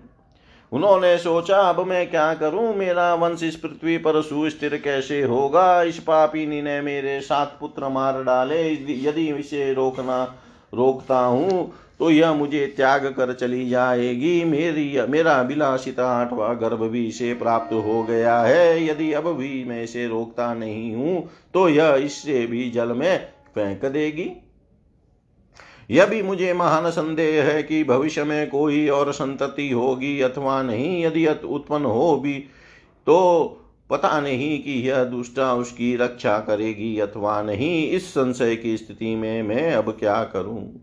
उन्होंने 0.72 1.16
सोचा, 1.18 1.58
अब 1.58 1.80
मैं 1.80 2.08
क्या 2.10 2.32
करूँ? 2.34 2.74
मेरा 2.74 3.14
वंश 3.14 3.42
इस 3.42 3.56
पृथ्वी 3.56 3.96
पर 3.98 4.20
सुस्थिर 4.22 4.76
कैसे 4.76 5.22
होगा? 5.22 5.82
इस 5.82 5.98
पापिनी 5.98 6.60
ने 6.62 6.80
मेरे 6.80 7.20
सात 7.20 7.56
पुत्र 7.60 7.88
मार 7.88 8.22
डाले। 8.22 8.62
यदि 9.00 9.28
इसे 9.30 9.72
रोकना, 9.74 10.24
रोकता 10.72 11.18
हूँ 11.18 11.72
तो 11.98 12.10
यह 12.10 12.32
मुझे 12.32 12.66
त्याग 12.66 13.06
कर 13.08 13.32
चली 13.32 13.68
जाएगी। 13.68 14.44
मेरी, 14.44 15.00
मेरा 15.08 15.42
बिलासिता 15.42 16.06
आठवा 16.12 16.52
गर्भ 16.54 16.82
भी 16.82 17.06
इसे 17.06 17.32
प्राप्त 17.34 17.72
हो 17.74 18.02
गया 18.02 18.38
है। 18.40 18.84
यदि 18.84 19.12
अब 19.12 19.32
भी 19.32 19.64
मैं 19.64 19.82
इसे 19.82 20.06
रोकता 20.06 20.52
नहीं 20.54 20.94
हूँ 20.94 21.28
तो 21.54 21.68
यह 21.68 21.94
इससे 22.04 22.46
भी 22.46 22.70
जल 22.70 22.92
में 22.92 23.18
फेंक 23.54 23.84
देगी। 23.84 24.30
यह 25.90 26.06
भी 26.06 26.22
मुझे 26.22 26.52
महान 26.52 26.90
संदेह 26.90 27.44
है 27.44 27.62
कि 27.62 27.84
भविष्य 27.84 28.24
में 28.24 28.48
कोई 28.50 28.88
और 28.88 29.12
संतति 29.12 29.70
होगी 29.70 30.20
अथवा 30.20 30.62
नहीं, 30.62 31.04
यदि 31.04 31.26
उत्पन्न 31.26 31.84
हो 31.84 32.16
भी 32.16 32.38
तो 33.06 33.62
पता 33.90 34.20
नहीं 34.20 34.58
कि 34.58 34.72
यह 34.88 35.04
दुष्टा 35.04 35.52
उसकी 35.54 35.94
रक्षा 35.96 36.38
करेगी 36.38 36.98
अथवा 36.98 37.42
नहीं। 37.42 37.90
इस 37.90 38.10
संशय 38.10 38.56
की 38.56 38.76
स्थिति 38.76 39.14
में 39.16 39.42
मैं 39.42 39.72
अब 39.72 39.90
क्या 39.90 40.22
करूँ? 40.24 40.82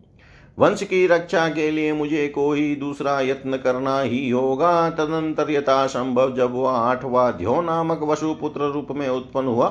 वंश 0.60 0.84
की 0.84 1.08
रक्षा 1.08 1.48
के 1.50 1.70
लिए 1.72 1.94
मुझे 1.94 2.28
कोई 2.28 2.76
दूसरा 2.76 3.20
यत्न 3.22 3.58
करना 3.58 4.00
ही 4.00 4.30
होगा। 4.30 4.90
तदंतर 4.90 5.52
यथा 5.52 5.86
संभव 5.88 6.36
जब 6.36 6.54
वह 6.54 6.72
आठवा 6.72 7.32
ध्यो 7.32 7.62
नामक 7.62 8.04
वसुपुत्र 8.04 8.72
रूप 8.72 8.88
में 8.92 9.08
उत्पन्न 9.10 9.48
हुआ 9.48 9.70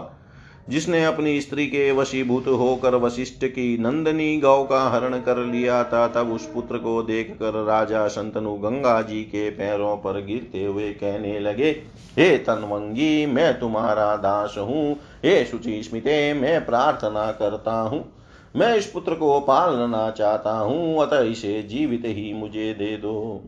जिसने 0.69 1.05
अपनी 1.05 1.41
स्त्री 1.41 1.67
के 1.67 1.93
वशीभूत 1.93 2.47
होकर 2.47 2.95
वशिष्ठ 2.95 3.45
की 3.45 3.79
नंदनी 3.79 4.37
गौ 4.41 4.65
का 4.65 4.89
हरण 4.89 5.19
कर 5.21 5.37
लिया 5.37 5.85
था, 5.85 6.09
तब 6.09 6.33
उस 6.33 6.47
पुत्र 6.47 6.79
को 6.79 7.03
देख 7.03 7.31
कर 7.31 7.65
राजा 7.65 8.07
संतनु 8.09 8.55
गंगा 8.55 9.03
जी 9.03 9.23
के 9.23 9.51
पैरों 9.51 9.97
पर 9.97 10.25
गिरते 10.25 10.65
हुए 10.65 10.91
कहने 10.91 11.41
लगे, 11.41 11.71
हे 12.19 12.39
तनवंगी, 12.39 13.27
मैं 13.27 13.61
तुम्हारा 13.61 14.17
दास 14.17 14.55
हूँ। 14.59 14.93
हे 15.25 15.45
शुचि 15.45 15.83
स्मिते, 15.83 16.35
मैं 16.35 16.67
प्रार्थना 16.67 17.33
करता 17.33 17.73
हूँ। 17.73 18.05
मैं 18.57 18.77
इस 18.77 18.87
पुत्र 18.87 19.15
को 19.15 19.41
पालना 19.41 20.11
चाहता 20.11 20.53
हूँ, 20.53 21.03
अतः 21.03 21.21
इसे 21.21 21.63
जीवित 21.63 22.03
ही 22.05 22.33
मुझे 22.33 22.75
दे 22.75 22.97
दो। 22.97 23.45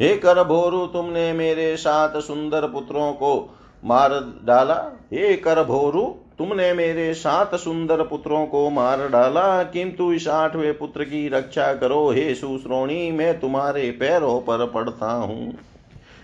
हे 0.00 0.16
कर 0.16 0.44
भोरु, 0.44 0.86
तुमने 0.86 1.32
मेरे 1.32 1.76
साथ 1.76 2.20
सुंदर 2.20 2.66
पुत्रों 2.68 3.12
को 3.12 3.54
मार 3.84 4.40
डाला, 4.44 5.06
हे 5.12 5.36
कर 5.36 5.64
भोरु 5.64 6.02
तुमने 6.38 6.72
मेरे 6.72 7.14
सात 7.14 7.54
सुंदर 7.54 8.02
पुत्रों 8.02 8.46
को 8.46 8.70
मार 8.70 9.08
डाला। 9.08 9.62
किंतु 9.62 10.12
इस 10.12 10.28
आठवें 10.28 10.78
पुत्र 10.78 11.04
की 11.04 11.28
रक्षा 11.28 11.74
करो। 11.74 12.10
हे 12.10 12.34
सुश्रोणी, 12.34 13.12
मैं 13.12 13.40
तुम्हारे 13.40 13.90
पैरों 13.90 14.40
पर 14.40 14.66
पड़ता 14.66 15.12
हूँ। 15.12 15.54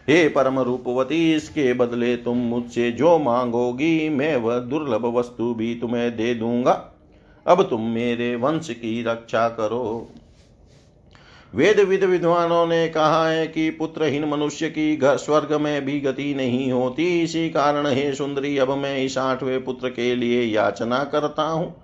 हे 0.09 0.29
परम 0.29 0.61
रूपवती, 0.61 1.35
इसके 1.35 1.73
बदले 1.73 2.17
तुम 2.17 2.37
मुझसे 2.37 2.91
जो 2.93 3.19
मांगोगी, 3.19 4.09
मैं 4.09 4.37
वह 4.37 4.59
दुर्लभ 4.59 5.07
वस्तु 5.07 5.55
भी 5.55 5.75
तुम्हें 5.75 6.17
दे 6.17 6.35
दूँगा। 6.35 6.93
अब 7.47 7.63
तुम 7.63 7.81
मेरे 7.81 8.37
वंश 8.37 8.71
की 8.71 9.03
रक्षा 9.03 9.49
करो। 9.49 10.09
वेद 11.55 11.81
विद 11.81 12.05
विद्वानों 12.05 12.67
ने 12.67 12.89
कहा 12.89 13.29
है 13.29 13.47
कि 13.47 13.71
पुत्रहीन 13.71 14.25
मनुष्य 14.25 14.69
की 14.69 14.99
स्वर्ग 15.03 15.53
में 15.61 15.85
भी 15.85 16.01
गति 16.01 16.35
नहीं 16.35 16.73
होती। 16.73 17.23
इसी 17.23 17.49
कारण 17.51 17.87
हे 17.87 18.15
सुंदरी, 18.15 18.59
अब 18.59 18.71
मैं 18.71 18.99
इस 18.99 19.19
आठवें 19.19 19.65
पुत्र 19.65 19.89
के 19.89 20.15
लिए 20.15 20.43
याचना 20.43 21.05
करता 21.05 21.43
हूँ। 21.43 21.75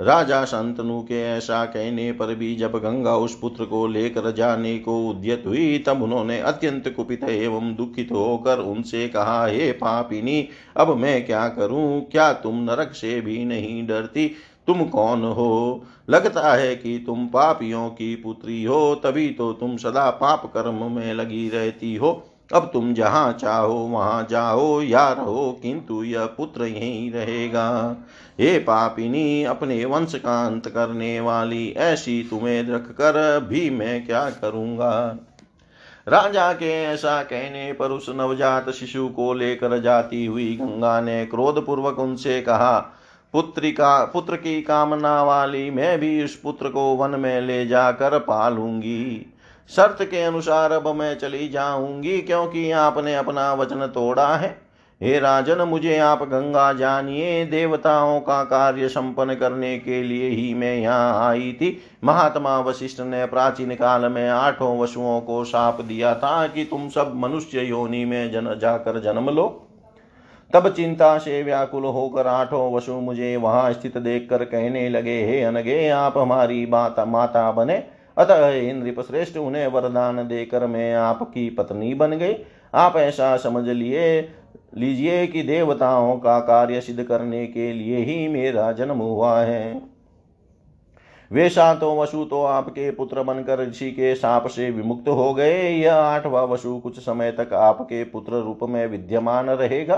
राजा 0.00 0.44
संतनु 0.44 1.00
के 1.00 1.22
ऐसा 1.22 1.64
कहने 1.64 2.12
पर 2.12 2.34
भी 2.34 2.54
जब 2.56 2.72
गंगा 2.72 3.16
उस 3.16 3.38
पुत्र 3.40 3.64
को 3.64 3.86
लेकर 3.86 4.30
जाने 4.30 4.78
को 4.78 5.08
उद्यत 5.08 5.42
हुई, 5.46 5.78
तब 5.78 6.02
उन्होंने 6.02 6.40
अत्यंत 6.40 6.88
कुपित 6.96 7.24
एवं 7.24 7.74
दुखित 7.74 8.12
होकर 8.12 8.58
उनसे 8.58 9.08
कहा, 9.08 9.46
हे 9.46 9.72
पापिनी, 9.72 10.48
अब 10.76 10.96
मैं 10.96 11.26
क्या 11.26 11.48
करूँ? 11.48 12.00
क्या 12.00 12.32
तुम 12.32 12.62
नरक 12.62 12.92
से 12.92 13.20
भी 13.20 13.44
नहीं 13.44 13.86
डरती? 13.86 14.30
तुम 14.68 14.84
कौन 14.84 15.24
हो? 15.24 15.82
लगता 16.10 16.54
है 16.54 16.76
कि 16.76 17.02
तुम 17.06 17.26
पापियों 17.26 17.88
की 17.88 18.16
पुत्री 18.16 18.64
हो, 18.64 18.94
तभी 18.94 19.30
तो 19.30 19.52
तुम 19.52 19.76
सदा 19.76 20.10
पाप 20.10 20.46
कर्म 20.46 20.92
में 20.92 21.14
लगी 21.14 21.48
रहती 21.48 21.96
हो। 21.96 22.24
अब 22.54 22.70
तुम 22.72 22.94
जहाँ 22.94 23.32
चाहो, 23.32 23.74
वहाँ 23.74 24.26
जाओ, 24.30 24.82
या 24.82 25.12
रहो, 25.12 25.58
किंतु 25.62 26.04
यह 26.04 26.24
पुत्र 26.24 26.64
यहीं 26.64 27.12
रहेगा। 27.12 27.96
हे 28.40 28.58
पापिनी, 28.58 29.44
अपने 29.44 29.84
वंश 29.84 30.14
का 30.14 30.46
अंत 30.46 30.68
करने 30.68 31.20
वाली 31.20 31.74
ऐसी 31.76 32.26
तुम्हें 32.30 32.62
रखकर 32.62 33.44
भी 33.48 33.70
मैं 33.70 34.06
क्या 34.06 34.30
करूँगा? 34.30 35.16
राजा 36.08 36.52
के 36.52 36.84
ऐसा 36.84 37.22
कहने 37.22 37.72
पर 37.72 37.88
उस 37.90 38.06
नवजात 38.08 38.70
शिशु 38.70 39.08
को 39.08 39.34
लेकर 39.34 39.80
जाती 39.80 40.26
हुई 40.26 40.56
गंगा 40.56 41.00
ने 41.00 41.26
क्रोधपूर्वक 41.26 41.98
उनसे 41.98 42.42
कहा 42.42 42.94
पुत्री 43.32 43.72
का 43.72 44.04
पुत्र 44.04 44.36
की 44.36 44.62
कामना 44.62 45.22
वाली 45.22 45.70
मैं 45.70 45.98
भी 45.98 46.24
उस 46.24 46.36
पुत्र 46.36 46.68
को 46.68 46.94
वन 46.96 47.10
में 47.10 47.40
ले 47.40 47.66
जाकर 47.66 48.18
पालूँगी। 48.18 49.34
शर्त 49.70 50.02
के 50.02 50.22
अनुसार 50.22 50.72
अब 50.72 50.88
मैं 50.88 51.18
चली 51.18 51.48
जाऊँगी, 51.48 52.18
क्योंकि 52.18 52.70
आपने 52.70 53.14
अपना 53.14 53.52
वचन 53.54 53.86
तोड़ा 53.86 54.36
है। 54.36 54.68
हे 55.02 55.18
राजन, 55.18 55.58
मुझे 55.58 55.98
आप 55.98 56.22
गंगा 56.22 56.72
जानिए। 56.72 57.44
देवताओं 57.46 58.20
का 58.20 58.42
कार्य 58.44 58.88
संपन्न 58.88 59.34
करने 59.34 59.78
के 59.78 60.02
लिए 60.02 60.28
ही 60.28 60.54
मैं 60.54 60.76
यहाँ 60.76 61.28
आई 61.28 61.52
थी। 61.52 61.82
महात्मा 62.04 62.58
वशिष्ठ 62.58 63.00
ने 63.00 63.24
प्राचीन 63.26 63.74
काल 63.74 64.08
में 64.12 64.28
आठों 64.28 64.78
वसुओं 64.78 65.20
को 65.20 65.44
साप 65.44 65.80
दिया 65.80 66.14
था 66.14 66.46
कि 66.46 66.64
तुम 66.64 66.88
सब 66.88 67.12
मनुष्य 67.14 67.60
योनि 67.60 68.04
में 68.04 68.30
जन, 68.32 68.58
जाकर 68.58 69.00
जन्म 69.00 69.30
लो। 69.30 69.67
तब 70.54 70.68
चिंता 70.68 71.18
से 71.18 71.42
व्याकुल 71.42 71.84
होकर 71.84 72.26
आठों 72.26 72.72
वसु 72.74 72.92
मुझे 72.92 73.36
वहाँ 73.36 73.72
स्थित 73.72 73.98
देखकर 73.98 74.44
कहने 74.44 74.88
लगे, 74.88 75.22
हे 75.24 75.42
अनगे, 75.42 75.88
आप 75.88 76.18
हमारी 76.18 76.66
माता 76.66 77.04
माता 77.04 77.50
बने। 77.52 77.76
अतः 78.16 78.48
इंद्रिप 78.48 79.00
श्रेष्ठ 79.00 79.36
उन्हें 79.36 79.66
वरदान 79.66 80.16
देकर 80.28 80.66
मैं 80.66 80.94
आपकी 80.94 81.50
पत्नी 81.50 81.94
बन 81.94 82.12
गई। 82.12 82.34
आप 82.74 82.96
ऐसा 82.96 83.36
समझ 83.36 83.68
लिए, 83.68 84.20
लीजिए 84.76 85.26
कि 85.26 85.42
देवताओं 85.42 86.16
का 86.16 86.38
कार्य 86.40 86.80
सिद्ध 86.80 87.02
करने 87.02 87.46
के 87.46 87.72
लिए 87.72 87.96
ही 87.96 88.28
मेरा 88.28 88.72
जन्म 88.72 88.98
हुआ 88.98 89.40
है। 89.40 89.82
वे 91.30 91.48
सातों 91.48 91.98
वसु 91.98 92.24
तो 92.24 92.42
आपके 92.44 92.90
पुत्र 92.90 93.22
बनकर 93.22 93.68
ऋषि 93.68 93.90
के 93.90 94.14
साप 94.14 94.46
से 94.46 94.70
विमुक्त 94.70 95.08
हो 95.08 95.34
गए। 95.34 95.70
यह 95.70 95.94
आठवा 95.94 96.42
वसु 96.42 96.78
कुछ 96.78 96.98
समय 96.98 97.32
तक 97.32 97.52
आपके 97.52 98.04
पुत्र 98.04 98.32
रूप 98.32 98.58
में 98.62 98.86
विद्यमान 98.86 99.50
रहेगा। 99.50 99.96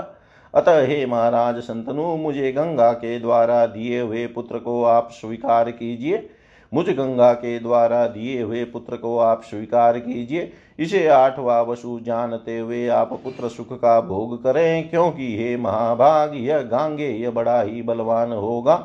अतः 0.53 0.79
हे 0.81 1.05
महाराज, 1.05 1.59
संतनु, 1.59 2.15
मुझे 2.17 2.51
गंगा 2.51 2.91
के 2.93 3.19
द्वारा 3.19 3.65
दिए 3.65 4.01
हुए 4.01 4.25
पुत्र 4.27 4.59
को 4.59 4.83
आप 4.83 5.09
स्वीकार 5.11 5.71
कीजिए। 5.71 6.29
मुझ 6.71 6.85
गंगा 6.89 7.31
के 7.33 7.59
द्वारा 7.59 8.05
दिए 8.07 8.41
हुए 8.41 8.63
पुत्र 8.63 8.95
को 8.95 9.17
आप 9.17 9.41
स्वीकार 9.43 9.99
कीजिए। 9.99 10.51
इसे 10.79 11.07
आठवा 11.07 11.61
वसु 11.61 11.99
जानते 11.99 12.57
हुए 12.59 12.87
आप 12.87 13.13
पुत्र 13.13 13.49
सुख 13.49 13.73
का 13.73 13.99
भोग 14.01 14.41
करें, 14.43 14.89
क्योंकि 14.89 15.35
हे 15.37 15.55
महाभाग, 15.57 16.35
यह 16.35 16.61
गांगे, 16.61 17.09
यह 17.09 17.31
बड़ा 17.31 17.61
ही 17.61 17.81
बलवान 17.81 18.31
होगा। 18.31 18.75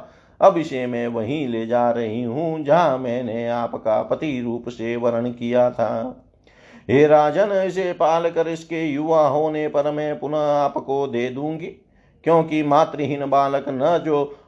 अब 0.41 0.57
इसे 0.59 0.87
मैं 0.87 1.07
वहीं 1.09 1.47
ले 1.49 1.67
जा 1.67 1.91
रही 1.91 2.23
हूँ, 2.23 2.65
जहाँ 2.65 2.99
मैंने 2.99 3.49
आपका 3.49 4.03
पति 4.03 4.41
रूप 4.41 4.69
से 4.69 4.97
वर्ण 4.97 5.31
किया 5.31 5.71
था। 5.71 6.23
हे 6.89 7.07
राजन, 7.07 7.53
इसे 7.67 7.93
पाल 7.93 8.31
कर 8.31 8.49
इसके 8.49 8.85
युवा 8.85 9.27
होने 9.29 9.67
पर 9.69 9.91
मैं 9.91 10.19
पुनः 10.19 10.39
आपको 10.39 11.07
दे 11.07 11.29
दूँगी, 11.29 11.67
क्योंकि 12.25 12.63
मातृहीन 12.63 13.27
बालक 13.27 13.65
न 13.69 14.03
जो, 14.05 14.39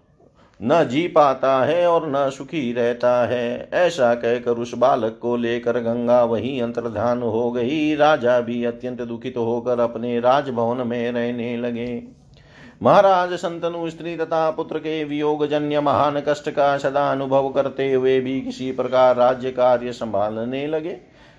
न 0.61 0.83
जी 0.85 1.07
पाता 1.09 1.65
है 1.65 1.87
और 1.87 2.09
न 2.09 2.29
सुखी 2.31 2.73
रहता 2.73 3.11
है। 3.27 3.69
ऐसा 3.73 4.15
कहकर 4.15 4.53
उस 4.53 4.75
बालक 4.75 5.19
को 5.23 5.37
लेकर 5.37 5.79
गंगा 5.81 6.23
वही 6.25 6.59
अंतर्धान 6.61 7.23
हो 7.23 7.51
गई। 7.53 7.95
राजा 7.95 8.41
भी 8.41 8.65
अत्यंत 8.65 9.03
दुखित 9.03 9.37
होकर 9.37 9.81
अपने 9.81 10.19
राजभवन 10.21 10.87
में 10.87 11.13
रहने 11.13 11.57
लगे। 11.57 12.03
महाराज, 12.83 13.33
संतनु, 13.33 13.89
स्त्री 13.91 14.17
तथा 14.17 14.51
पुत्र 14.51 14.79
के 14.79 15.03
वियोग 15.05 15.47
जन्य 15.47 15.81
महान 15.81 16.21
कष्ट 16.21 16.51
का 16.51 16.77
सदा 16.79 17.11
अनुभव 17.11 17.49
करते 17.49 17.93
हुए 17.93 18.19
भी 18.21 18.41
किसी 18.41 18.73
प्रकार 18.73 19.17
राज्य 19.17 19.51
कार्य 19.51 19.93
संभालने 19.93 20.67
लगे। 20.67 20.99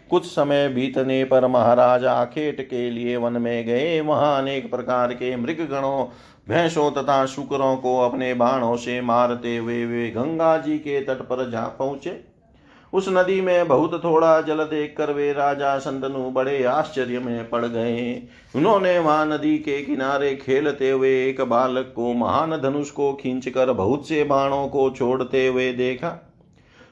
कुछ 0.09 0.25
समय 0.25 0.67
बीतने 0.67 1.23
पर 1.23 1.47
महाराज 1.47 2.05
आखेट 2.05 2.61
के 2.61 2.89
लिए 2.89 3.15
वन 3.17 3.33
में 3.33 3.65
गए। 3.65 3.99
वहाँ 4.01 4.37
अनेक 4.41 4.69
प्रकार 4.71 5.13
के 5.13 5.35
मृग 5.35 5.67
गणों, 5.71 6.05
भैंसों 6.49 6.91
तथा 6.91 7.25
शुकरों 7.25 7.75
को 7.77 7.97
अपने 7.99 8.33
बाणों 8.33 8.75
से 8.75 9.01
मारते 9.01 9.57
हुए 9.57 9.85
वे 9.85 10.09
गंगा 10.09 10.57
जी 10.57 10.77
के 10.77 11.01
तट 11.01 11.21
पर 11.21 11.49
जा 11.49 11.65
पहुँचे। 11.79 12.19
उस 12.93 13.09
नदी 13.09 13.41
में 13.41 13.67
बहुत 13.67 14.03
थोड़ा 14.03 14.41
जल 14.41 14.57
देखकर 14.57 15.11
वे 15.11 15.31
राजा 15.33 15.77
संतनु 15.77 16.29
बड़े 16.31 16.63
आश्चर्य 16.63 17.19
में 17.19 17.49
पड़ 17.49 17.65
गए। 17.65 18.23
उन्होंने 18.55 18.97
वहाँ 18.99 19.25
नदी 19.25 19.57
के 19.57 19.81
किनारे 19.81 20.35
खेलते 20.35 20.89
हुए 20.89 21.09
एक 21.27 21.41
बालक 21.41 21.93
को 21.95 22.13
महान 22.13 22.57
धनुष 22.57 22.89
को 22.89 23.13
खींचकर 23.13 23.71
बहुत 23.71 24.07
से 24.07 24.23
बाणों 24.23 24.67
को 24.67 24.89
छोड़ते 24.89 25.47
हुए 25.47 25.71
देखा। 25.73 26.28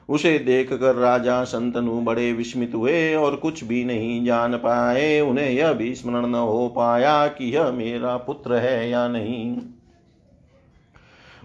उसे 0.08 0.38
देखकर 0.38 0.94
राजा 0.94 1.42
संतनु 1.44 2.00
बड़े 2.00 2.32
विस्मित 2.32 2.74
हुए 2.74 3.14
और 3.14 3.36
कुछ 3.36 3.64
भी 3.64 3.84
नहीं 3.84 4.24
जान 4.24 4.56
पाए। 4.56 5.20
उन्हें 5.20 5.50
यह 5.50 5.72
भी 5.72 5.94
स्मरण 5.94 6.26
न 6.26 6.34
हो 6.34 6.68
पाया 6.68 7.26
कि 7.28 7.50
यह 7.54 7.70
मेरा 7.72 8.16
पुत्र 8.16 8.54
है 8.54 8.88
या 8.90 9.06
नहीं। 9.08 9.56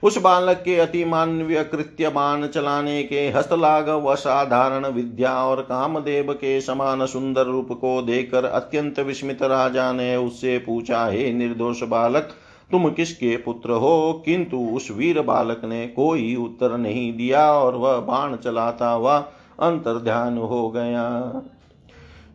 उस 0.04 0.18
बालक 0.18 0.58
के 0.58 0.76
अति 0.76 1.04
मानवीय 1.06 1.64
कृत्य 1.64 2.10
बाण 2.10 2.46
चलाने 2.48 3.04
के 3.04 3.20
हस्तलाग 3.30 3.90
व 4.06 4.16
साधारण 4.16 4.88
विद्या 4.88 5.34
और 5.46 5.62
कामदेव 5.62 6.34
के 6.34 6.60
समान 6.62 7.06
सुंदर 7.06 7.46
रूप 7.46 7.72
को 7.72 8.02
देखकर 8.02 8.46
अत्यंत 8.46 9.00
विस्मित 9.00 9.44
राजा 9.44 9.92
ने 9.94 10.16
उससे 10.16 10.58
पूछा, 10.58 11.06
हे 11.08 11.32
निर्दोष 11.34 11.84
बालक 11.84 12.30
तुम 12.74 12.90
किसके 12.90 13.36
पुत्र 13.38 13.72
हो? 13.72 14.22
किंतु 14.26 14.58
उस 14.58 14.92
वीर 14.92 15.22
बालक 15.22 15.62
ने 15.66 15.88
कोई 15.88 16.36
उत्तर 16.36 16.78
नहीं 16.78 17.12
दिया 17.18 17.52
और 17.54 17.76
वह 17.76 17.98
बाण 18.02 18.36
चलाता 18.36 18.90
हुआ 18.90 19.18
अंतर 19.60 20.00
ध्यान 20.00 20.38
हो 20.38 20.70
गया। 20.70 21.04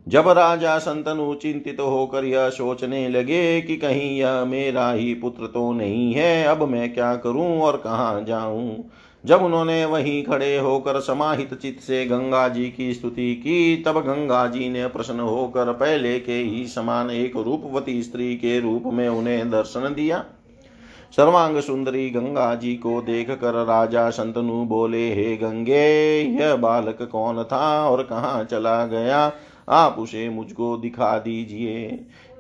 जब 0.09 0.29
राजा 0.29 0.79
संतनु 0.79 1.35
चिंतित 1.35 1.81
होकर 1.81 2.25
यह 2.25 2.49
सोचने 2.51 3.09
लगे 3.09 3.61
कि 3.61 3.77
कहीं 3.77 4.19
यह 4.19 4.45
मेरा 4.45 4.91
ही 4.91 5.15
पुत्र 5.15 5.47
तो 5.47 5.73
नहीं 5.73 6.13
है, 6.13 6.45
अब 6.45 6.63
मैं 6.63 6.95
क्या 6.95 7.15
करूँ 7.17 7.61
और 7.61 7.77
कहाँ 7.77 8.23
जाऊँ? 8.25 8.85
जब 9.29 9.43
उन्होंने 9.43 9.85
वहीं 9.85 10.25
खड़े 10.25 10.59
होकर 10.59 11.01
समाहित 11.01 11.55
चित्त 11.55 11.83
से 11.83 12.07
गंगा 12.07 12.49
जी 12.49 12.71
की 12.71 12.95
स्तुति 12.95 13.35
की, 13.35 13.77
तब 13.77 13.99
गंगा 13.99 14.47
जी 14.47 14.69
ने 14.69 14.87
प्रश्न 14.87 15.21
होकर 15.21 15.73
पहले 15.73 16.21
के 16.21 16.33
ही 16.33 16.67
समान 16.67 17.11
एक 17.11 17.37
रूपवती 17.37 18.03
स्त्री 18.03 18.37
के 18.37 18.61
रूप 18.61 18.83
में 18.87 19.09
उन्हें 19.09 19.51
दर्शन 19.51 19.81
दिया। 19.81 20.25
सर्वांग 21.17 21.61
सुंदरी 21.61 22.11
गंगा 22.11 22.55
जी 22.55 22.75
को 22.75 23.03
देख 23.03 23.31
कर 23.31 23.65
राजा 23.65 24.11
संतनु 24.11 24.65
बोले, 24.65 25.15
हे 25.15 25.37
गंगे, 25.37 26.21
यह 26.23 26.57
बालक 26.57 27.09
कौन 27.13 27.45
था 27.45 27.89
और 27.89 28.03
कहाँ 28.03 28.45
चला 28.45 28.87
गया? 28.87 29.33
आप 29.69 29.97
उसे 29.99 30.29
मुझको 30.29 30.77
दिखा 30.77 31.19
दीजिए। 31.19 31.89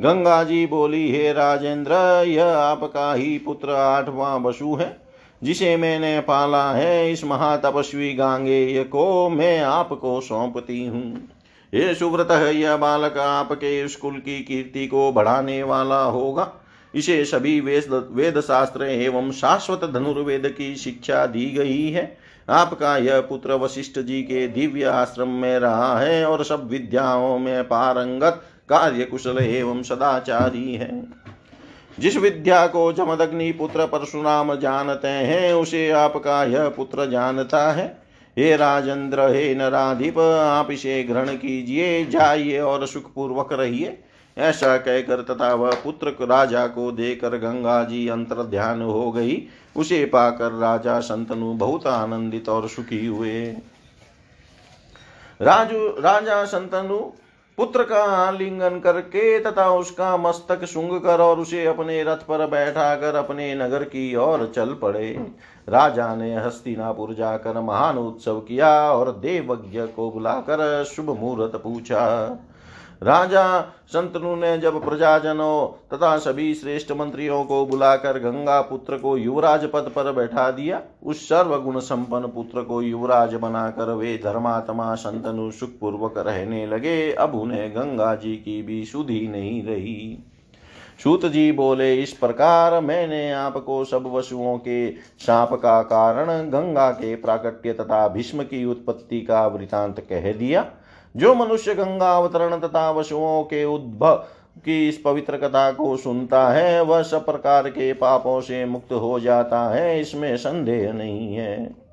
गंगा 0.00 0.44
जी 0.44 0.66
बोली, 0.66 1.12
हे 1.12 1.32
राजेंद्र, 1.32 2.24
यह 2.28 2.46
आपका 2.46 3.14
ही 3.14 3.38
पुत्र 3.38 3.70
आठवां 3.70 4.42
बसु 4.42 4.74
है। 4.74 5.07
जिसे 5.42 5.76
मैंने 5.76 6.18
पाला 6.20 6.70
है 6.72 7.12
इस 7.12 7.24
महातपस्वी 7.24 8.12
गांगे 8.14 8.84
को 8.84 9.28
मैं 9.28 9.60
आपको 9.60 10.20
सौंपती 10.20 10.86
हूँ। 10.86 11.28
ये 11.72 11.94
सुव्रत 11.94 12.30
यह 12.54 12.76
बालक 12.76 13.18
आपके 13.18 13.88
स्कूल 13.88 14.18
की 14.18 14.38
कीर्ति 14.40 14.86
को 14.86 15.10
बढ़ाने 15.12 15.62
वाला 15.62 16.02
होगा। 16.02 16.52
इसे 16.94 17.24
सभी 17.24 17.60
वेद 17.60 18.08
वेद 18.12 18.40
शास्त्र 18.40 18.84
एवं 18.84 19.30
शाश्वत 19.32 19.84
धनुर्वेद 19.84 20.46
की 20.48 20.74
शिक्षा 20.76 21.24
दी 21.26 21.46
गई 21.50 21.90
है। 21.90 22.16
आपका 22.48 22.96
यह 22.96 23.20
पुत्र 23.20 23.54
वशिष्ठ 23.54 23.98
जी 23.98 24.22
के 24.22 24.46
दिव्य 24.48 24.84
आश्रम 24.84 25.28
में 25.28 25.58
रहा 25.58 25.98
है 26.00 26.24
और 26.26 26.44
सब 26.44 26.68
विद्याओं 26.68 27.38
में 27.38 27.64
पारंगत 27.64 28.42
कार्य 28.68 29.04
कुशल 29.04 29.38
एवं 29.38 29.82
सदाचारी 29.82 30.74
है। 30.74 30.90
जिस 31.98 32.16
विद्या 32.16 32.66
को 32.66 32.92
जमदग्नि 32.92 33.52
पुत्र 33.52 33.86
परशुराम 33.86 34.54
जानते 34.54 35.08
हैं, 35.08 35.52
उसे 35.52 35.90
आपका 35.90 36.44
यह 36.44 36.68
पुत्र 36.68 37.10
जानता 37.10 37.72
है। 37.72 38.02
हे 38.38 38.56
राजेंद्र, 38.56 39.20
हे 39.20 39.54
नराधिप, 39.54 40.18
आप 40.18 40.70
इसे 40.70 41.04
ग्रहण 41.04 41.28
कीजिए, 41.28 42.06
जाइए 42.06 42.58
और 42.58 42.86
सुखपूर्वक 42.86 43.52
रहिए। 43.52 44.02
ऐसा 44.38 44.76
कहकर 44.76 45.22
तथा 45.22 45.54
वह 45.54 45.70
पुत्र 45.70 46.08
राजा 46.08 46.66
को 46.66 46.92
देकर 46.92 47.28
गंगा 47.28 47.84
जी 47.84 48.08
अंतर 48.08 48.42
ध्यान 48.42 48.82
हो 48.82 49.12
गई। 49.12 49.42
उसे 49.76 50.04
पाकर 50.04 50.52
राजा 50.52 51.00
संतनु 51.00 51.52
बहुत 51.52 51.86
आनंदित 51.86 52.48
और 52.48 52.68
सुखी 52.68 53.06
हुए। 53.06 53.56
राजू, 55.42 55.88
राजा 55.88 56.44
संतनु 56.44 57.12
पुत्र 57.58 57.82
का 57.82 58.02
आलिंगन 58.02 58.78
करके 58.80 59.38
तथा 59.40 59.68
उसका 59.70 60.16
मस्तक 60.16 60.64
सुंग 60.64 61.00
कर 61.00 61.20
और 61.20 61.40
उसे 61.40 61.64
अपने 61.66 62.02
रथ 62.02 62.24
पर 62.28 62.46
बैठा 62.46 62.94
कर 62.94 63.14
अपने 63.14 63.54
नगर 63.54 63.84
की 63.84 64.14
ओर 64.16 64.52
चल 64.54 64.74
पड़े। 64.74 65.10
राजा 65.68 66.14
ने 66.14 66.34
हस्तिनापुर 66.36 67.14
जाकर 67.14 67.60
महान 67.60 67.98
उत्सव 67.98 68.40
किया 68.40 68.70
और 68.92 69.10
देवज्ञ 69.12 69.80
को 69.86 70.10
बुलाकर 70.10 70.84
शुभ 70.84 71.06
मुहूर्त 71.06 71.56
पूछा। 71.56 72.06
राजा 73.02 73.60
संतनु 73.86 74.34
ने 74.36 74.58
जब 74.58 74.84
प्रजाजनों 74.84 75.66
तथा 75.94 76.16
सभी 76.18 76.54
श्रेष्ठ 76.54 76.92
मंत्रियों 76.92 77.44
को 77.44 77.66
बुलाकर 77.66 78.18
गंगा 78.18 78.60
पुत्र 78.60 78.98
को 78.98 79.16
युवराज 79.16 79.64
पद 79.64 79.92
पर 79.96 80.12
बैठा 80.12 80.50
दिया, 80.50 80.80
उस 81.02 81.28
सर्वगुण 81.28 81.78
संपन्न 81.78 82.26
पुत्र 82.26 82.62
को 82.62 82.82
युवराज 82.82 83.34
बनाकर 83.34 83.92
वे 83.92 84.16
धर्मात्मा 84.24 84.94
संतनु 84.94 85.50
सुखपूर्वक 85.50 86.18
रहने 86.18 86.66
लगे। 86.66 87.12
अब 87.12 87.34
उन्हें 87.34 87.70
गंगा 87.70 88.14
जी 88.14 88.36
की 88.36 88.62
भी 88.62 88.84
सुधि 88.84 89.28
नहीं 89.28 89.62
रही। 89.62 90.24
सूत 91.04 91.26
जी 91.26 91.52
बोले, 91.52 91.94
इस 91.94 92.12
प्रकार 92.12 92.80
मैंने 92.80 93.32
आपको 93.32 93.84
सब 93.84 94.06
वसुओं 94.06 94.58
के 94.58 94.90
शाप 94.92 95.52
का 95.52 95.82
कारण 95.82 96.50
गंगा 96.50 96.90
के 96.90 97.14
प्राकट्य 97.14 97.72
तथा 97.72 98.08
भीष्म 98.08 98.42
की 98.42 98.64
उत्पत्ति 98.64 99.20
का 99.20 99.46
वृतांत 99.46 100.00
कह 100.00 100.32
दिया। 100.32 100.66
जो 101.16 101.34
मनुष्य 101.34 101.74
गंगा 101.74 102.16
अवतरण 102.16 102.58
तथा 102.58 102.90
वशुओं 102.90 103.42
के 103.42 103.64
उद्भव 103.64 104.14
की 104.58 104.88
इस 104.88 104.98
पवित्र 104.98 105.36
कथा 105.36 105.70
को 105.72 105.96
सुनता 105.96 106.48
है, 106.48 106.80
वह 106.82 107.02
सब 107.02 107.26
प्रकार 107.26 107.68
के 107.68 107.92
पापों 107.92 108.40
से 108.40 108.64
मुक्त 108.64 108.92
हो 108.92 109.20
जाता 109.20 109.68
है, 109.68 110.00
इसमें 110.00 110.36
संदेह 110.36 110.92
नहीं 110.92 111.34
है। 111.34 111.88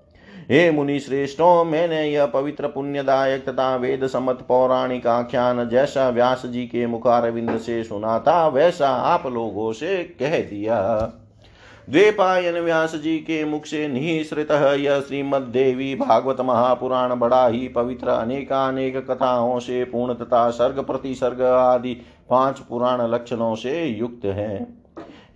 हे 0.51 0.71
मुनि 0.71 0.99
श्रेष्ठों, 0.99 1.63
मैंने 1.65 2.03
यह 2.03 2.25
पवित्र 2.25 2.67
पुण्यदायक 2.67 3.49
तथा 3.49 3.75
वेद 3.75 4.07
सम्मत 4.07 4.45
पौराणिक 4.47 5.07
आख्यान 5.07 5.69
जैसा 5.69 6.09
व्यास 6.09 6.45
जी 6.45 6.65
के 6.65 6.85
मुखारविंद 6.87 7.57
से 7.57 7.83
सुना 7.83 8.19
था, 8.19 8.47
वैसा 8.47 8.89
आप 8.89 9.27
लोगों 9.27 9.73
से 9.73 10.03
कह 10.19 10.39
दिया। 10.39 11.11
द्वेपायन 11.89 12.59
व्यास 12.59 12.95
जी 12.95 13.17
के 13.17 13.45
मुख 13.45 13.65
से 13.65 13.87
निःसृत 13.87 14.51
यह 14.79 14.99
श्रीमद 14.99 15.41
देवी 15.41 15.95
भागवत 15.95 16.41
महापुराण 16.41 17.15
बड़ा 17.15 17.47
ही 17.47 17.67
पवित्र 17.67 18.07
अनेकानेक 18.07 18.97
कथाओं 19.11 19.59
से 19.59 19.83
पूर्ण 19.83 20.13
तथा 20.13 20.49
सर्ग 20.49 20.79
प्रति 20.79 21.15
सर्ग 21.15 21.41
आदि 21.41 21.93
पाँच 22.29 22.59
पुराण 22.59 23.01
लक्षणों 23.01 23.55
से 23.55 23.85
युक्त 23.85 24.25
है। 24.25 24.67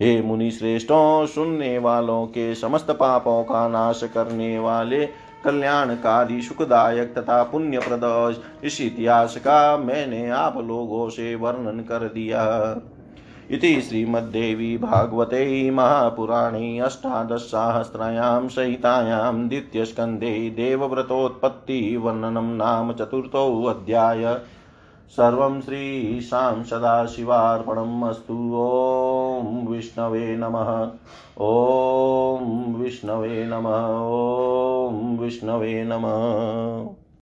हे 0.01 0.21
मुनि 0.21 0.51
श्रेष्ठों 0.51 1.25
सुनने 1.25 1.77
वालों 1.77 2.25
के 2.27 2.55
समस्त 2.55 2.91
पापों 2.91 3.43
का 3.43 3.67
नाश 3.67 4.03
करने 4.03 4.59
वाले 4.59 5.05
कल्याणकारी, 5.45 6.41
सुखदायक 6.41 7.13
तथा 7.17 7.43
पुण्य 7.43 7.79
पुण्यप्रद 7.79 8.41
इस 8.63 8.81
इतिहास 8.81 9.37
का 9.37 9.77
मैंने 9.77 10.29
आप 10.29 10.57
लोगों 10.57 11.09
से 11.09 11.35
वर्णन 11.35 11.79
कर 11.79 12.07
दिया। 12.07 12.45
इति 13.51 13.81
श्रीमद्देवी 13.81 14.77
भागवते 14.77 15.71
महापुराणे 15.71 16.79
अष्टादशसाहस्रायां 16.79 18.47
सहितायां 18.47 19.49
द्वितीयस्कन्धे 19.49 20.49
देवव्रतोत्पत्तिवर्णनं 20.49 22.55
नाम 22.55 22.93
चतुर्थोऽध्याय 22.93 24.41
सर्वं 25.09 25.61
श्रीशां 25.61 26.63
सदाशिवार्पणम् 26.63 28.03
अस्तु। 28.03 28.33
ॐ 28.33 29.67
विष्णवे 29.67 30.37
नमः। 30.37 30.91
ॐ 31.41 32.75
विष्णवे 32.75 33.45
नमः। 33.45 34.87
ॐ 34.87 35.17
विष्णवे 35.17 35.83
नमः। 35.83 37.08